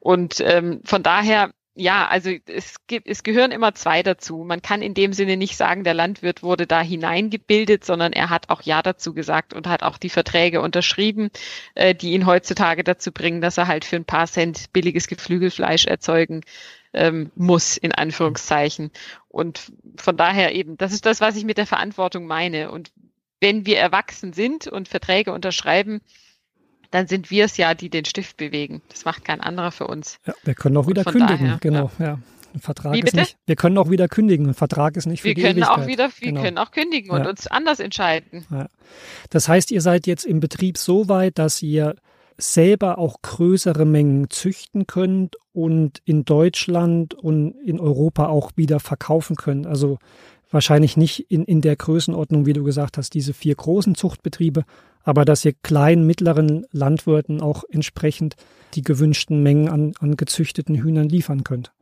Und 0.00 0.40
ähm, 0.40 0.80
von 0.84 1.04
daher 1.04 1.52
ja, 1.78 2.08
also 2.08 2.30
es 2.46 2.76
gibt, 2.86 3.06
es 3.06 3.22
gehören 3.22 3.52
immer 3.52 3.74
zwei 3.74 4.02
dazu. 4.02 4.44
Man 4.44 4.62
kann 4.62 4.80
in 4.80 4.94
dem 4.94 5.12
Sinne 5.12 5.36
nicht 5.36 5.58
sagen, 5.58 5.84
der 5.84 5.92
Landwirt 5.92 6.42
wurde 6.42 6.66
da 6.66 6.80
hineingebildet, 6.80 7.84
sondern 7.84 8.14
er 8.14 8.30
hat 8.30 8.48
auch 8.48 8.62
Ja 8.62 8.82
dazu 8.82 9.12
gesagt 9.12 9.52
und 9.52 9.66
hat 9.66 9.82
auch 9.82 9.98
die 9.98 10.08
Verträge 10.08 10.62
unterschrieben, 10.62 11.30
äh, 11.74 11.94
die 11.94 12.12
ihn 12.12 12.24
heutzutage 12.24 12.82
dazu 12.82 13.12
bringen, 13.12 13.42
dass 13.42 13.58
er 13.58 13.68
halt 13.68 13.84
für 13.84 13.96
ein 13.96 14.06
paar 14.06 14.26
Cent 14.26 14.72
billiges 14.72 15.06
Geflügelfleisch 15.06 15.84
erzeugen 15.84 16.40
ähm, 16.94 17.30
muss, 17.36 17.76
in 17.76 17.92
Anführungszeichen. 17.92 18.90
Und 19.28 19.70
von 19.98 20.16
daher 20.16 20.54
eben, 20.54 20.78
das 20.78 20.94
ist 20.94 21.04
das, 21.04 21.20
was 21.20 21.36
ich 21.36 21.44
mit 21.44 21.58
der 21.58 21.66
Verantwortung 21.66 22.26
meine. 22.26 22.70
Und 22.70 22.90
wenn 23.40 23.66
wir 23.66 23.78
erwachsen 23.78 24.32
sind 24.32 24.66
und 24.66 24.88
Verträge 24.88 25.32
unterschreiben, 25.34 26.00
dann 26.90 27.06
sind 27.06 27.30
wir 27.30 27.44
es 27.44 27.56
ja, 27.56 27.74
die 27.74 27.90
den 27.90 28.04
Stift 28.04 28.36
bewegen. 28.36 28.82
Das 28.88 29.04
macht 29.04 29.24
kein 29.24 29.40
anderer 29.40 29.70
für 29.70 29.86
uns. 29.86 30.18
Ja, 30.26 30.34
wir 30.44 30.54
können 30.54 30.76
auch 30.76 30.86
wieder 30.86 31.04
kündigen, 31.04 31.46
daher, 31.46 31.58
genau. 31.60 31.90
Ja. 31.98 32.04
ja. 32.04 32.18
Ein 32.54 32.60
Vertrag 32.60 32.96
ist 32.96 33.14
nicht, 33.14 33.36
wir 33.44 33.56
können 33.56 33.76
auch 33.76 33.90
wieder 33.90 34.08
kündigen. 34.08 34.48
Ein 34.48 34.54
Vertrag 34.54 34.96
ist 34.96 35.04
nicht 35.04 35.20
für 35.20 35.28
wir 35.28 35.34
die 35.34 35.42
können 35.42 35.58
Ewigkeit. 35.58 35.78
Auch 35.78 35.86
wieder, 35.86 36.08
wir 36.18 36.28
genau. 36.28 36.42
können 36.42 36.58
auch 36.58 36.70
kündigen 36.70 37.10
und 37.10 37.24
ja. 37.24 37.28
uns 37.28 37.46
anders 37.46 37.80
entscheiden. 37.80 38.46
Ja. 38.50 38.68
Das 39.28 39.46
heißt, 39.46 39.70
ihr 39.70 39.82
seid 39.82 40.06
jetzt 40.06 40.24
im 40.24 40.40
Betrieb 40.40 40.78
so 40.78 41.08
weit, 41.10 41.38
dass 41.38 41.60
ihr 41.60 41.96
selber 42.38 42.98
auch 42.98 43.20
größere 43.20 43.84
Mengen 43.84 44.30
züchten 44.30 44.86
könnt 44.86 45.36
und 45.52 46.00
in 46.04 46.24
Deutschland 46.24 47.14
und 47.14 47.52
in 47.64 47.78
Europa 47.78 48.26
auch 48.26 48.52
wieder 48.56 48.80
verkaufen 48.80 49.36
könnt. 49.36 49.66
Also 49.66 49.98
wahrscheinlich 50.50 50.96
nicht 50.96 51.30
in, 51.30 51.44
in 51.44 51.60
der 51.60 51.76
Größenordnung, 51.76 52.46
wie 52.46 52.52
du 52.52 52.64
gesagt 52.64 52.98
hast, 52.98 53.14
diese 53.14 53.34
vier 53.34 53.54
großen 53.54 53.94
Zuchtbetriebe, 53.94 54.64
aber 55.02 55.24
dass 55.24 55.44
ihr 55.44 55.54
kleinen, 55.62 56.06
mittleren 56.06 56.66
Landwirten 56.72 57.40
auch 57.40 57.64
entsprechend 57.70 58.36
die 58.74 58.82
gewünschten 58.82 59.42
Mengen 59.42 59.68
an, 59.68 59.94
an 60.00 60.16
gezüchteten 60.16 60.76
Hühnern 60.76 61.08
liefern 61.08 61.44
könnt. 61.44 61.72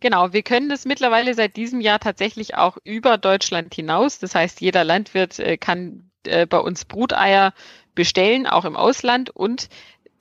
Genau, 0.00 0.32
wir 0.32 0.42
können 0.42 0.68
das 0.68 0.84
mittlerweile 0.84 1.32
seit 1.34 1.56
diesem 1.56 1.80
Jahr 1.80 2.00
tatsächlich 2.00 2.56
auch 2.56 2.76
über 2.82 3.18
Deutschland 3.18 3.72
hinaus. 3.72 4.18
Das 4.18 4.34
heißt, 4.34 4.60
jeder 4.60 4.82
Landwirt 4.82 5.38
äh, 5.38 5.56
kann 5.56 6.10
äh, 6.26 6.44
bei 6.46 6.58
uns 6.58 6.84
Bruteier 6.84 7.54
bestellen, 7.94 8.48
auch 8.48 8.64
im 8.64 8.74
Ausland. 8.74 9.30
Und 9.30 9.68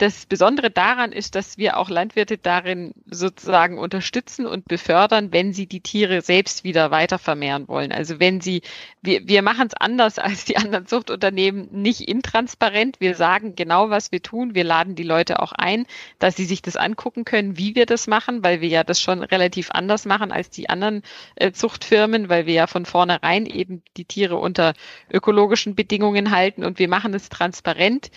das 0.02 0.26
Besondere 0.26 0.72
daran 0.72 1.12
ist, 1.12 1.36
dass 1.36 1.60
wir 1.60 1.78
auch 1.78 1.88
Landwirte 1.88 2.40
darin 2.40 2.94
sozusagen 3.06 3.78
unterstützen 3.78 4.48
und 4.48 4.66
befördern, 4.66 5.32
wenn 5.32 5.54
sie 5.54 5.68
die 5.68 5.82
Tiere 5.82 6.22
selbst 6.22 6.64
wieder 6.64 6.90
weiter 6.90 7.20
vermehren 7.20 7.68
wollen. 7.68 7.92
Also 7.92 8.20
wenn 8.20 8.42
sie, 8.42 8.64
wir, 9.04 9.28
wir 9.28 9.44
machen 9.44 9.68
es 9.68 9.76
anders 9.76 10.18
als 10.20 10.46
die 10.46 10.58
anderen 10.58 10.88
Zuchtunternehmen, 10.88 11.70
nicht 11.72 12.02
intransparent. 12.02 13.00
Wir 13.00 13.14
sagen 13.14 13.54
genau, 13.56 13.92
was 13.92 14.12
wir 14.12 14.24
tun. 14.24 14.56
Wir 14.56 14.64
laden 14.64 14.96
die 14.96 15.04
Leute 15.04 15.40
auch 15.40 15.52
ein, 15.52 15.86
dass 16.18 16.36
sie 16.36 16.46
sich 16.46 16.64
das 16.64 16.78
angucken 16.78 17.24
können, 17.24 17.60
wie 17.60 17.76
wir 17.76 17.86
das 17.86 18.08
machen, 18.08 18.44
weil 18.44 18.60
wir 18.60 18.70
ja 18.70 18.84
das 18.84 19.00
schon 19.00 19.22
relativ 19.22 19.70
anders 19.70 20.06
machen 20.06 20.32
als 20.32 20.50
die 20.50 20.68
anderen 20.68 21.04
äh, 21.36 21.52
Zuchtfirmen, 21.52 22.28
weil 22.28 22.48
wir 22.48 22.56
ja 22.56 22.66
von 22.66 22.88
vornherein 22.88 23.46
eben 23.46 23.84
die 23.98 24.06
Tiere 24.06 24.38
unter 24.38 24.74
ökologischen 25.12 25.76
Bedingungen 25.76 26.32
halten 26.32 26.64
und 26.64 26.80
wir 26.80 26.88
machen 26.88 27.14
es 27.14 27.30
transparent 27.30 28.10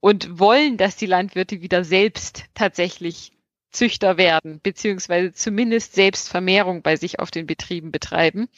und 0.00 0.38
wollen, 0.38 0.76
dass 0.76 0.96
die 0.96 1.06
Landwirte 1.06 1.60
wieder 1.60 1.84
selbst 1.84 2.44
tatsächlich 2.54 3.32
Züchter 3.70 4.16
werden, 4.16 4.60
beziehungsweise 4.62 5.32
zumindest 5.32 5.94
selbst 5.94 6.28
Vermehrung 6.28 6.82
bei 6.82 6.96
sich 6.96 7.20
auf 7.20 7.30
den 7.30 7.46
Betrieben 7.46 7.92
betreiben. 7.92 8.48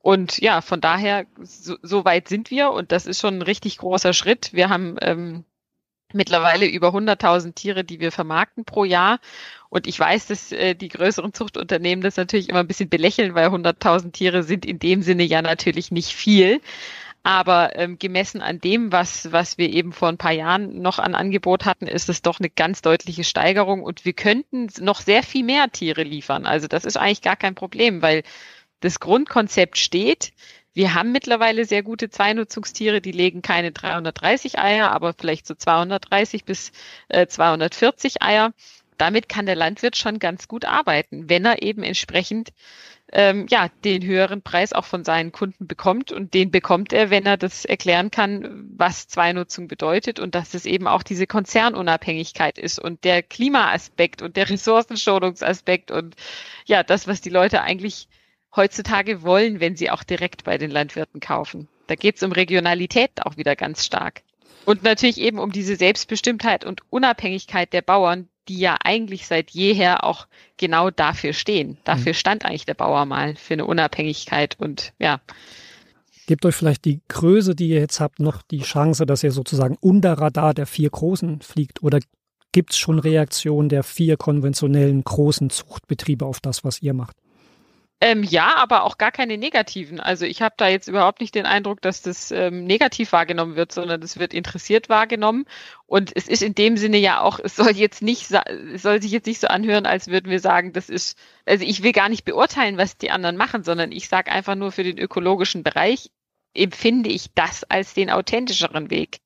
Und 0.00 0.38
ja, 0.38 0.60
von 0.60 0.80
daher, 0.80 1.26
so, 1.40 1.76
so 1.82 2.04
weit 2.04 2.28
sind 2.28 2.50
wir 2.50 2.70
und 2.72 2.92
das 2.92 3.06
ist 3.06 3.20
schon 3.20 3.38
ein 3.38 3.42
richtig 3.42 3.78
großer 3.78 4.12
Schritt. 4.12 4.52
Wir 4.52 4.68
haben 4.68 4.96
ähm, 5.00 5.44
mittlerweile 6.12 6.66
über 6.66 6.88
100.000 6.88 7.54
Tiere, 7.54 7.84
die 7.84 8.00
wir 8.00 8.12
vermarkten 8.12 8.64
pro 8.64 8.84
Jahr. 8.84 9.18
Und 9.68 9.86
ich 9.86 9.98
weiß, 9.98 10.26
dass 10.26 10.52
äh, 10.52 10.74
die 10.74 10.88
größeren 10.88 11.32
Zuchtunternehmen 11.32 12.02
das 12.02 12.16
natürlich 12.16 12.48
immer 12.48 12.60
ein 12.60 12.66
bisschen 12.66 12.88
belächeln, 12.88 13.34
weil 13.34 13.48
100.000 13.48 14.12
Tiere 14.12 14.42
sind 14.42 14.64
in 14.66 14.78
dem 14.78 15.02
Sinne 15.02 15.24
ja 15.24 15.42
natürlich 15.42 15.90
nicht 15.90 16.12
viel. 16.12 16.60
Aber 17.26 17.74
ähm, 17.76 17.98
gemessen 17.98 18.42
an 18.42 18.60
dem, 18.60 18.92
was, 18.92 19.32
was 19.32 19.56
wir 19.56 19.70
eben 19.70 19.92
vor 19.92 20.10
ein 20.10 20.18
paar 20.18 20.32
Jahren 20.32 20.82
noch 20.82 20.98
an 20.98 21.14
Angebot 21.14 21.64
hatten, 21.64 21.86
ist 21.86 22.10
es 22.10 22.20
doch 22.20 22.38
eine 22.38 22.50
ganz 22.50 22.82
deutliche 22.82 23.24
Steigerung 23.24 23.82
und 23.82 24.04
wir 24.04 24.12
könnten 24.12 24.68
noch 24.80 25.00
sehr 25.00 25.22
viel 25.22 25.42
mehr 25.42 25.70
Tiere 25.72 26.02
liefern. 26.02 26.44
Also 26.44 26.68
das 26.68 26.84
ist 26.84 26.98
eigentlich 26.98 27.22
gar 27.22 27.36
kein 27.36 27.54
Problem, 27.54 28.02
weil 28.02 28.24
das 28.80 29.00
Grundkonzept 29.00 29.78
steht. 29.78 30.34
Wir 30.74 30.92
haben 30.92 31.12
mittlerweile 31.12 31.64
sehr 31.64 31.82
gute 31.82 32.10
Zweinutzungstiere, 32.10 33.00
die 33.00 33.12
legen 33.12 33.40
keine 33.40 33.72
330 33.72 34.58
Eier, 34.58 34.90
aber 34.90 35.14
vielleicht 35.18 35.46
so 35.46 35.54
230 35.54 36.44
bis 36.44 36.72
äh, 37.08 37.26
240 37.26 38.22
Eier. 38.22 38.52
Damit 38.98 39.30
kann 39.30 39.46
der 39.46 39.56
Landwirt 39.56 39.96
schon 39.96 40.18
ganz 40.18 40.46
gut 40.46 40.66
arbeiten, 40.66 41.30
wenn 41.30 41.46
er 41.46 41.62
eben 41.62 41.82
entsprechend 41.82 42.50
ähm, 43.12 43.46
ja, 43.48 43.68
den 43.84 44.04
höheren 44.04 44.42
Preis 44.42 44.72
auch 44.72 44.84
von 44.84 45.04
seinen 45.04 45.32
Kunden 45.32 45.66
bekommt. 45.66 46.12
Und 46.12 46.34
den 46.34 46.50
bekommt 46.50 46.92
er, 46.92 47.10
wenn 47.10 47.26
er 47.26 47.36
das 47.36 47.64
erklären 47.64 48.10
kann, 48.10 48.68
was 48.76 49.08
Zweinutzung 49.08 49.68
bedeutet 49.68 50.18
und 50.18 50.34
dass 50.34 50.54
es 50.54 50.66
eben 50.66 50.86
auch 50.86 51.02
diese 51.02 51.26
Konzernunabhängigkeit 51.26 52.58
ist 52.58 52.78
und 52.78 53.04
der 53.04 53.22
Klimaaspekt 53.22 54.22
und 54.22 54.36
der 54.36 54.50
Ressourcenschonungsaspekt 54.50 55.90
und 55.90 56.16
ja, 56.66 56.82
das, 56.82 57.06
was 57.06 57.20
die 57.20 57.30
Leute 57.30 57.62
eigentlich 57.62 58.08
heutzutage 58.56 59.22
wollen, 59.22 59.60
wenn 59.60 59.76
sie 59.76 59.90
auch 59.90 60.04
direkt 60.04 60.44
bei 60.44 60.58
den 60.58 60.70
Landwirten 60.70 61.20
kaufen. 61.20 61.68
Da 61.86 61.96
geht 61.96 62.16
es 62.16 62.22
um 62.22 62.32
Regionalität 62.32 63.10
auch 63.24 63.36
wieder 63.36 63.56
ganz 63.56 63.84
stark. 63.84 64.22
Und 64.64 64.82
natürlich 64.82 65.20
eben 65.20 65.38
um 65.38 65.52
diese 65.52 65.76
Selbstbestimmtheit 65.76 66.64
und 66.64 66.80
Unabhängigkeit 66.90 67.72
der 67.72 67.82
Bauern, 67.82 68.28
die 68.48 68.58
ja 68.58 68.76
eigentlich 68.82 69.26
seit 69.26 69.50
jeher 69.50 70.04
auch 70.04 70.26
genau 70.56 70.90
dafür 70.90 71.32
stehen. 71.32 71.78
Dafür 71.84 72.12
mhm. 72.12 72.16
stand 72.16 72.44
eigentlich 72.44 72.66
der 72.66 72.74
Bauer 72.74 73.04
mal 73.06 73.36
für 73.36 73.54
eine 73.54 73.66
Unabhängigkeit 73.66 74.56
und 74.58 74.92
ja. 74.98 75.20
Gebt 76.26 76.46
euch 76.46 76.54
vielleicht 76.54 76.84
die 76.86 77.00
Größe, 77.08 77.54
die 77.54 77.68
ihr 77.68 77.80
jetzt 77.80 78.00
habt, 78.00 78.18
noch 78.18 78.42
die 78.42 78.62
Chance, 78.62 79.04
dass 79.04 79.22
ihr 79.22 79.32
sozusagen 79.32 79.76
unter 79.80 80.14
Radar 80.14 80.54
der 80.54 80.66
vier 80.66 80.88
Großen 80.88 81.42
fliegt? 81.42 81.82
Oder 81.82 82.00
gibt 82.52 82.70
es 82.70 82.78
schon 82.78 82.98
Reaktionen 82.98 83.68
der 83.68 83.82
vier 83.82 84.16
konventionellen 84.16 85.04
großen 85.04 85.50
Zuchtbetriebe 85.50 86.24
auf 86.24 86.40
das, 86.40 86.64
was 86.64 86.80
ihr 86.80 86.94
macht? 86.94 87.16
Ähm, 88.00 88.22
ja, 88.22 88.56
aber 88.56 88.82
auch 88.82 88.98
gar 88.98 89.12
keine 89.12 89.38
negativen. 89.38 89.98
Also 90.00 90.26
ich 90.26 90.42
habe 90.42 90.54
da 90.58 90.68
jetzt 90.68 90.88
überhaupt 90.88 91.20
nicht 91.20 91.34
den 91.34 91.46
Eindruck, 91.46 91.80
dass 91.80 92.02
das 92.02 92.30
ähm, 92.32 92.64
negativ 92.64 93.12
wahrgenommen 93.12 93.56
wird, 93.56 93.72
sondern 93.72 94.02
es 94.02 94.18
wird 94.18 94.34
interessiert 94.34 94.88
wahrgenommen. 94.88 95.46
Und 95.86 96.12
es 96.14 96.28
ist 96.28 96.42
in 96.42 96.54
dem 96.54 96.76
Sinne 96.76 96.98
ja 96.98 97.20
auch, 97.20 97.38
es 97.42 97.56
soll 97.56 97.70
jetzt 97.70 98.02
nicht, 98.02 98.30
es 98.30 98.82
soll 98.82 99.00
sich 99.00 99.12
jetzt 99.12 99.26
nicht 99.26 99.40
so 99.40 99.46
anhören, 99.46 99.86
als 99.86 100.08
würden 100.08 100.30
wir 100.30 100.40
sagen, 100.40 100.72
das 100.72 100.90
ist, 100.90 101.16
also 101.46 101.64
ich 101.64 101.82
will 101.82 101.92
gar 101.92 102.08
nicht 102.08 102.24
beurteilen, 102.24 102.76
was 102.76 102.98
die 102.98 103.10
anderen 103.10 103.36
machen, 103.36 103.64
sondern 103.64 103.92
ich 103.92 104.08
sage 104.08 104.30
einfach 104.30 104.54
nur 104.54 104.72
für 104.72 104.84
den 104.84 104.98
ökologischen 104.98 105.62
Bereich 105.62 106.10
empfinde 106.54 107.10
ich 107.10 107.30
das 107.34 107.64
als 107.64 107.94
den 107.94 108.10
authentischeren 108.10 108.90
Weg. 108.90 109.20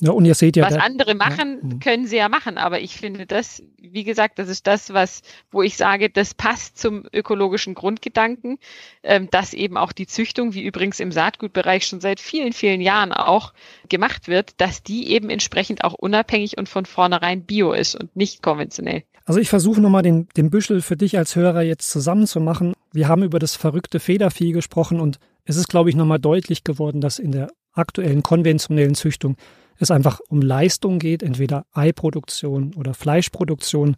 Ja, 0.00 0.10
und 0.10 0.24
ihr 0.24 0.34
seht 0.34 0.56
ja. 0.56 0.64
Was 0.64 0.74
andere 0.74 1.14
machen, 1.14 1.58
ja. 1.62 1.70
Hm. 1.70 1.80
können 1.80 2.06
sie 2.06 2.16
ja 2.16 2.28
machen, 2.28 2.58
aber 2.58 2.80
ich 2.80 2.96
finde 2.96 3.26
das, 3.26 3.62
wie 3.78 4.04
gesagt, 4.04 4.38
das 4.38 4.48
ist 4.48 4.66
das, 4.66 4.92
was, 4.92 5.22
wo 5.50 5.62
ich 5.62 5.76
sage, 5.76 6.10
das 6.10 6.34
passt 6.34 6.78
zum 6.78 7.04
ökologischen 7.12 7.74
Grundgedanken, 7.74 8.58
ähm, 9.02 9.28
dass 9.30 9.54
eben 9.54 9.76
auch 9.76 9.92
die 9.92 10.06
Züchtung, 10.06 10.54
wie 10.54 10.62
übrigens 10.62 11.00
im 11.00 11.12
Saatgutbereich 11.12 11.86
schon 11.86 12.00
seit 12.00 12.20
vielen, 12.20 12.52
vielen 12.52 12.80
Jahren 12.80 13.12
auch 13.12 13.52
gemacht 13.88 14.28
wird, 14.28 14.60
dass 14.60 14.82
die 14.82 15.10
eben 15.10 15.30
entsprechend 15.30 15.84
auch 15.84 15.94
unabhängig 15.94 16.58
und 16.58 16.68
von 16.68 16.86
vornherein 16.86 17.44
bio 17.44 17.72
ist 17.72 17.94
und 17.94 18.14
nicht 18.16 18.42
konventionell. 18.42 19.04
Also 19.24 19.38
ich 19.38 19.48
versuche 19.48 19.80
nochmal 19.80 20.02
den, 20.02 20.28
den 20.36 20.50
Büschel 20.50 20.82
für 20.82 20.96
dich 20.96 21.16
als 21.16 21.36
Hörer 21.36 21.62
jetzt 21.62 21.90
zusammenzumachen. 21.90 22.74
Wir 22.92 23.08
haben 23.08 23.22
über 23.22 23.38
das 23.38 23.54
verrückte 23.54 24.00
Federvieh 24.00 24.50
gesprochen 24.52 25.00
und 25.00 25.20
es 25.44 25.56
ist, 25.56 25.68
glaube 25.68 25.90
ich, 25.90 25.96
nochmal 25.96 26.20
deutlich 26.20 26.64
geworden, 26.64 27.00
dass 27.00 27.18
in 27.18 27.32
der 27.32 27.50
aktuellen 27.72 28.22
konventionellen 28.22 28.94
Züchtung 28.94 29.36
es 29.78 29.90
einfach 29.90 30.20
um 30.28 30.40
Leistung 30.42 30.98
geht, 30.98 31.22
entweder 31.22 31.66
Eiproduktion 31.72 32.74
oder 32.74 32.94
Fleischproduktion, 32.94 33.96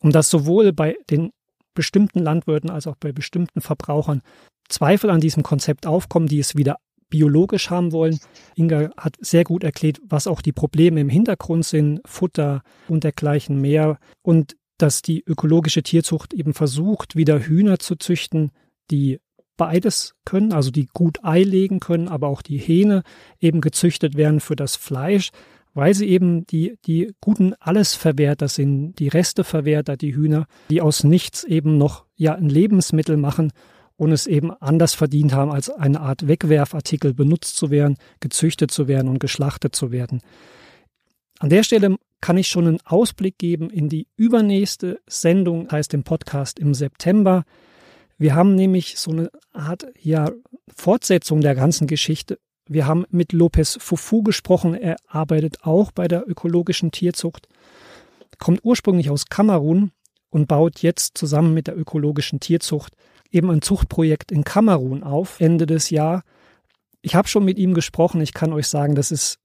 um 0.00 0.12
das 0.12 0.30
sowohl 0.30 0.72
bei 0.72 0.96
den 1.10 1.30
bestimmten 1.74 2.20
Landwirten 2.20 2.70
als 2.70 2.86
auch 2.86 2.96
bei 2.96 3.12
bestimmten 3.12 3.60
Verbrauchern 3.60 4.22
Zweifel 4.68 5.10
an 5.10 5.20
diesem 5.20 5.42
Konzept 5.42 5.86
aufkommen, 5.86 6.26
die 6.26 6.38
es 6.38 6.56
wieder 6.56 6.76
biologisch 7.08 7.70
haben 7.70 7.92
wollen. 7.92 8.18
Inga 8.54 8.90
hat 8.96 9.16
sehr 9.20 9.44
gut 9.44 9.64
erklärt, 9.64 9.98
was 10.04 10.26
auch 10.26 10.42
die 10.42 10.52
Probleme 10.52 11.00
im 11.00 11.08
Hintergrund 11.08 11.64
sind, 11.64 12.00
Futter 12.04 12.62
und 12.86 13.04
dergleichen 13.04 13.60
mehr 13.60 13.98
und 14.22 14.56
dass 14.76 15.02
die 15.02 15.24
ökologische 15.26 15.82
Tierzucht 15.82 16.32
eben 16.34 16.54
versucht, 16.54 17.16
wieder 17.16 17.40
Hühner 17.40 17.78
zu 17.78 17.96
züchten, 17.96 18.52
die 18.90 19.20
beides 19.58 20.14
können, 20.24 20.52
also 20.52 20.70
die 20.70 20.88
gut 20.94 21.22
Ei 21.22 21.42
legen 21.42 21.80
können, 21.80 22.08
aber 22.08 22.28
auch 22.28 22.40
die 22.40 22.56
Hähne 22.56 23.02
eben 23.38 23.60
gezüchtet 23.60 24.16
werden 24.16 24.40
für 24.40 24.56
das 24.56 24.76
Fleisch, 24.76 25.28
weil 25.74 25.92
sie 25.92 26.08
eben 26.08 26.46
die, 26.46 26.78
die 26.86 27.12
guten 27.20 27.52
Allesverwerter 27.60 28.48
sind, 28.48 28.94
die 28.98 29.08
Resteverwerter, 29.08 29.98
die 29.98 30.14
Hühner, 30.14 30.46
die 30.70 30.80
aus 30.80 31.04
nichts 31.04 31.44
eben 31.44 31.76
noch 31.76 32.06
ja 32.16 32.34
ein 32.34 32.48
Lebensmittel 32.48 33.18
machen 33.18 33.52
und 33.96 34.12
es 34.12 34.26
eben 34.26 34.50
anders 34.52 34.94
verdient 34.94 35.34
haben, 35.34 35.50
als 35.50 35.68
eine 35.68 36.00
Art 36.00 36.26
Wegwerfartikel 36.26 37.12
benutzt 37.12 37.56
zu 37.56 37.70
werden, 37.70 37.98
gezüchtet 38.20 38.70
zu 38.70 38.88
werden 38.88 39.08
und 39.08 39.18
geschlachtet 39.18 39.76
zu 39.76 39.92
werden. 39.92 40.22
An 41.40 41.50
der 41.50 41.62
Stelle 41.62 41.96
kann 42.20 42.38
ich 42.38 42.48
schon 42.48 42.66
einen 42.66 42.80
Ausblick 42.84 43.38
geben 43.38 43.70
in 43.70 43.88
die 43.88 44.06
übernächste 44.16 45.00
Sendung, 45.06 45.70
heißt 45.70 45.94
im 45.94 46.04
Podcast 46.04 46.58
im 46.58 46.74
September. 46.74 47.44
Wir 48.18 48.34
haben 48.34 48.56
nämlich 48.56 48.98
so 48.98 49.12
eine 49.12 49.30
Art 49.52 49.86
ja, 50.00 50.30
Fortsetzung 50.74 51.40
der 51.40 51.54
ganzen 51.54 51.86
Geschichte. 51.86 52.38
Wir 52.68 52.86
haben 52.86 53.06
mit 53.10 53.32
Lopez 53.32 53.78
Fufu 53.80 54.22
gesprochen. 54.22 54.74
Er 54.74 54.96
arbeitet 55.06 55.64
auch 55.64 55.92
bei 55.92 56.08
der 56.08 56.28
ökologischen 56.28 56.90
Tierzucht, 56.90 57.48
kommt 58.38 58.60
ursprünglich 58.64 59.08
aus 59.10 59.26
Kamerun 59.26 59.92
und 60.30 60.48
baut 60.48 60.80
jetzt 60.80 61.16
zusammen 61.16 61.54
mit 61.54 61.66
der 61.68 61.78
ökologischen 61.78 62.40
Tierzucht 62.40 62.94
eben 63.30 63.50
ein 63.50 63.62
Zuchtprojekt 63.62 64.32
in 64.32 64.44
Kamerun 64.44 65.02
auf, 65.02 65.40
Ende 65.40 65.66
des 65.66 65.90
Jahres. 65.90 66.22
Ich 67.00 67.14
habe 67.14 67.28
schon 67.28 67.44
mit 67.44 67.58
ihm 67.58 67.74
gesprochen. 67.74 68.20
Ich 68.20 68.34
kann 68.34 68.52
euch 68.52 68.66
sagen, 68.66 68.94
das 68.94 69.10
ist 69.10 69.38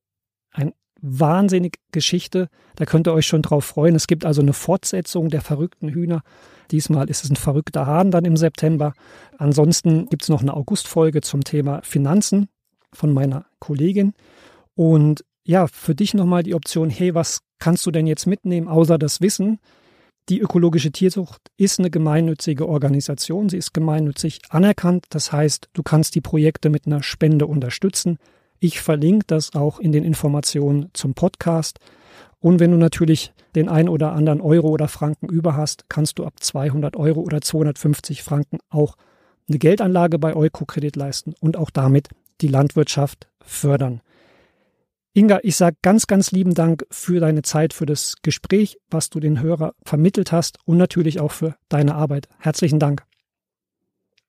ein 0.51 0.73
wahnsinnige 1.03 1.79
Geschichte. 1.91 2.47
Da 2.75 2.85
könnt 2.85 3.07
ihr 3.07 3.13
euch 3.13 3.27
schon 3.27 3.41
drauf 3.41 3.65
freuen. 3.65 3.93
Es 3.93 4.07
gibt 4.07 4.25
also 4.25 4.41
eine 4.41 4.53
Fortsetzung 4.53 5.29
der 5.29 5.41
verrückten 5.41 5.89
Hühner. 5.89 6.23
Diesmal 6.71 7.09
ist 7.09 7.23
es 7.25 7.29
ein 7.29 7.35
verrückter 7.35 7.85
Hahn 7.85 8.09
dann 8.09 8.25
im 8.25 8.37
September. 8.37 8.93
Ansonsten 9.37 10.07
gibt 10.07 10.23
es 10.23 10.29
noch 10.29 10.41
eine 10.41 10.53
Augustfolge 10.53 11.21
zum 11.21 11.43
Thema 11.43 11.81
Finanzen 11.83 12.47
von 12.93 13.11
meiner 13.11 13.45
Kollegin. 13.59 14.13
Und 14.75 15.25
ja, 15.43 15.67
für 15.67 15.93
dich 15.93 16.13
nochmal 16.13 16.43
die 16.43 16.55
Option, 16.55 16.89
hey, 16.89 17.13
was 17.13 17.41
kannst 17.59 17.85
du 17.85 17.91
denn 17.91 18.07
jetzt 18.07 18.25
mitnehmen, 18.25 18.69
außer 18.69 18.97
das 18.97 19.19
Wissen? 19.19 19.59
Die 20.29 20.39
ökologische 20.39 20.91
Tierzucht 20.91 21.41
ist 21.57 21.79
eine 21.79 21.89
gemeinnützige 21.89 22.69
Organisation. 22.69 23.49
Sie 23.49 23.57
ist 23.57 23.73
gemeinnützig 23.73 24.39
anerkannt. 24.49 25.05
Das 25.09 25.33
heißt, 25.33 25.67
du 25.73 25.83
kannst 25.83 26.15
die 26.15 26.21
Projekte 26.21 26.69
mit 26.69 26.87
einer 26.87 27.03
Spende 27.03 27.45
unterstützen. 27.45 28.19
Ich 28.63 28.79
verlinke 28.79 29.25
das 29.27 29.55
auch 29.55 29.77
in 29.77 29.91
den 29.91 30.05
Informationen 30.05 30.89
zum 30.93 31.15
Podcast. 31.15 31.79
Und 32.39 32.61
wenn 32.61 32.71
du 32.71 32.77
natürlich 32.77 33.33
den 33.55 33.67
ein 33.67 33.89
oder 33.89 34.13
anderen 34.13 34.39
Euro 34.39 34.69
oder 34.69 34.87
Franken 34.87 35.27
über 35.27 35.57
hast, 35.57 35.89
kannst 35.89 36.17
du 36.17 36.23
ab 36.23 36.35
200 36.39 36.95
Euro 36.95 37.19
oder 37.19 37.41
250 37.41 38.23
Franken 38.23 38.59
auch 38.69 38.95
eine 39.49 39.59
Geldanlage 39.59 40.17
bei 40.17 40.33
Eukokredit 40.33 40.95
leisten 40.95 41.33
und 41.41 41.57
auch 41.57 41.71
damit 41.71 42.07
die 42.39 42.47
Landwirtschaft 42.47 43.27
fördern. 43.41 43.99
Inga, 45.11 45.41
ich 45.43 45.57
sage 45.57 45.75
ganz, 45.81 46.07
ganz 46.07 46.31
lieben 46.31 46.53
Dank 46.53 46.85
für 46.89 47.19
deine 47.19 47.41
Zeit, 47.41 47.73
für 47.73 47.85
das 47.85 48.15
Gespräch, 48.21 48.77
was 48.89 49.09
du 49.09 49.19
den 49.19 49.41
Hörer 49.41 49.73
vermittelt 49.83 50.31
hast 50.31 50.57
und 50.63 50.77
natürlich 50.77 51.19
auch 51.19 51.33
für 51.33 51.57
deine 51.67 51.95
Arbeit. 51.95 52.29
Herzlichen 52.39 52.79
Dank. 52.79 53.03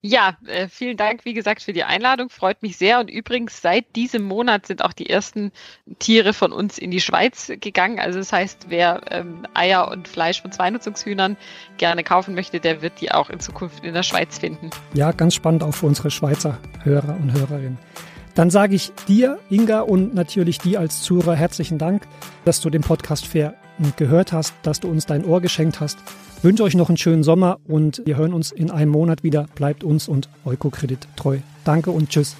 Ja, 0.06 0.36
äh, 0.46 0.68
vielen 0.68 0.98
Dank, 0.98 1.24
wie 1.24 1.32
gesagt, 1.32 1.62
für 1.62 1.72
die 1.72 1.82
Einladung. 1.82 2.28
Freut 2.28 2.62
mich 2.62 2.76
sehr. 2.76 3.00
Und 3.00 3.08
übrigens, 3.08 3.62
seit 3.62 3.96
diesem 3.96 4.22
Monat 4.22 4.66
sind 4.66 4.84
auch 4.84 4.92
die 4.92 5.08
ersten 5.08 5.50
Tiere 5.98 6.34
von 6.34 6.52
uns 6.52 6.76
in 6.76 6.90
die 6.90 7.00
Schweiz 7.00 7.50
gegangen. 7.58 7.98
Also 7.98 8.18
das 8.18 8.30
heißt, 8.30 8.66
wer 8.68 9.00
ähm, 9.10 9.46
Eier 9.54 9.90
und 9.90 10.06
Fleisch 10.06 10.42
von 10.42 10.52
Zweinutzungshühnern 10.52 11.38
gerne 11.78 12.04
kaufen 12.04 12.34
möchte, 12.34 12.60
der 12.60 12.82
wird 12.82 13.00
die 13.00 13.12
auch 13.12 13.30
in 13.30 13.40
Zukunft 13.40 13.82
in 13.82 13.94
der 13.94 14.02
Schweiz 14.02 14.38
finden. 14.38 14.68
Ja, 14.92 15.10
ganz 15.12 15.36
spannend 15.36 15.62
auch 15.62 15.72
für 15.72 15.86
unsere 15.86 16.10
Schweizer 16.10 16.58
Hörer 16.82 17.16
und 17.16 17.32
Hörerinnen. 17.32 17.78
Dann 18.34 18.50
sage 18.50 18.74
ich 18.74 18.92
dir, 19.08 19.38
Inga, 19.48 19.80
und 19.80 20.12
natürlich 20.12 20.58
dir 20.58 20.80
als 20.80 21.00
Zuhörer 21.00 21.34
herzlichen 21.34 21.78
Dank, 21.78 22.02
dass 22.44 22.60
du 22.60 22.68
den 22.68 22.82
Podcast 22.82 23.26
fair 23.26 23.54
gehört 23.96 24.32
hast, 24.32 24.54
dass 24.62 24.80
du 24.80 24.88
uns 24.88 25.06
dein 25.06 25.24
Ohr 25.24 25.40
geschenkt 25.40 25.80
hast. 25.80 25.98
Ich 26.38 26.44
wünsche 26.44 26.62
euch 26.62 26.74
noch 26.74 26.88
einen 26.88 26.98
schönen 26.98 27.22
Sommer 27.22 27.58
und 27.66 28.02
wir 28.04 28.16
hören 28.16 28.34
uns 28.34 28.52
in 28.52 28.70
einem 28.70 28.90
Monat 28.90 29.22
wieder. 29.22 29.46
Bleibt 29.54 29.84
uns 29.84 30.08
und 30.08 30.28
Eukokredit 30.44 31.08
treu. 31.16 31.38
Danke 31.64 31.90
und 31.90 32.10
tschüss. 32.10 32.36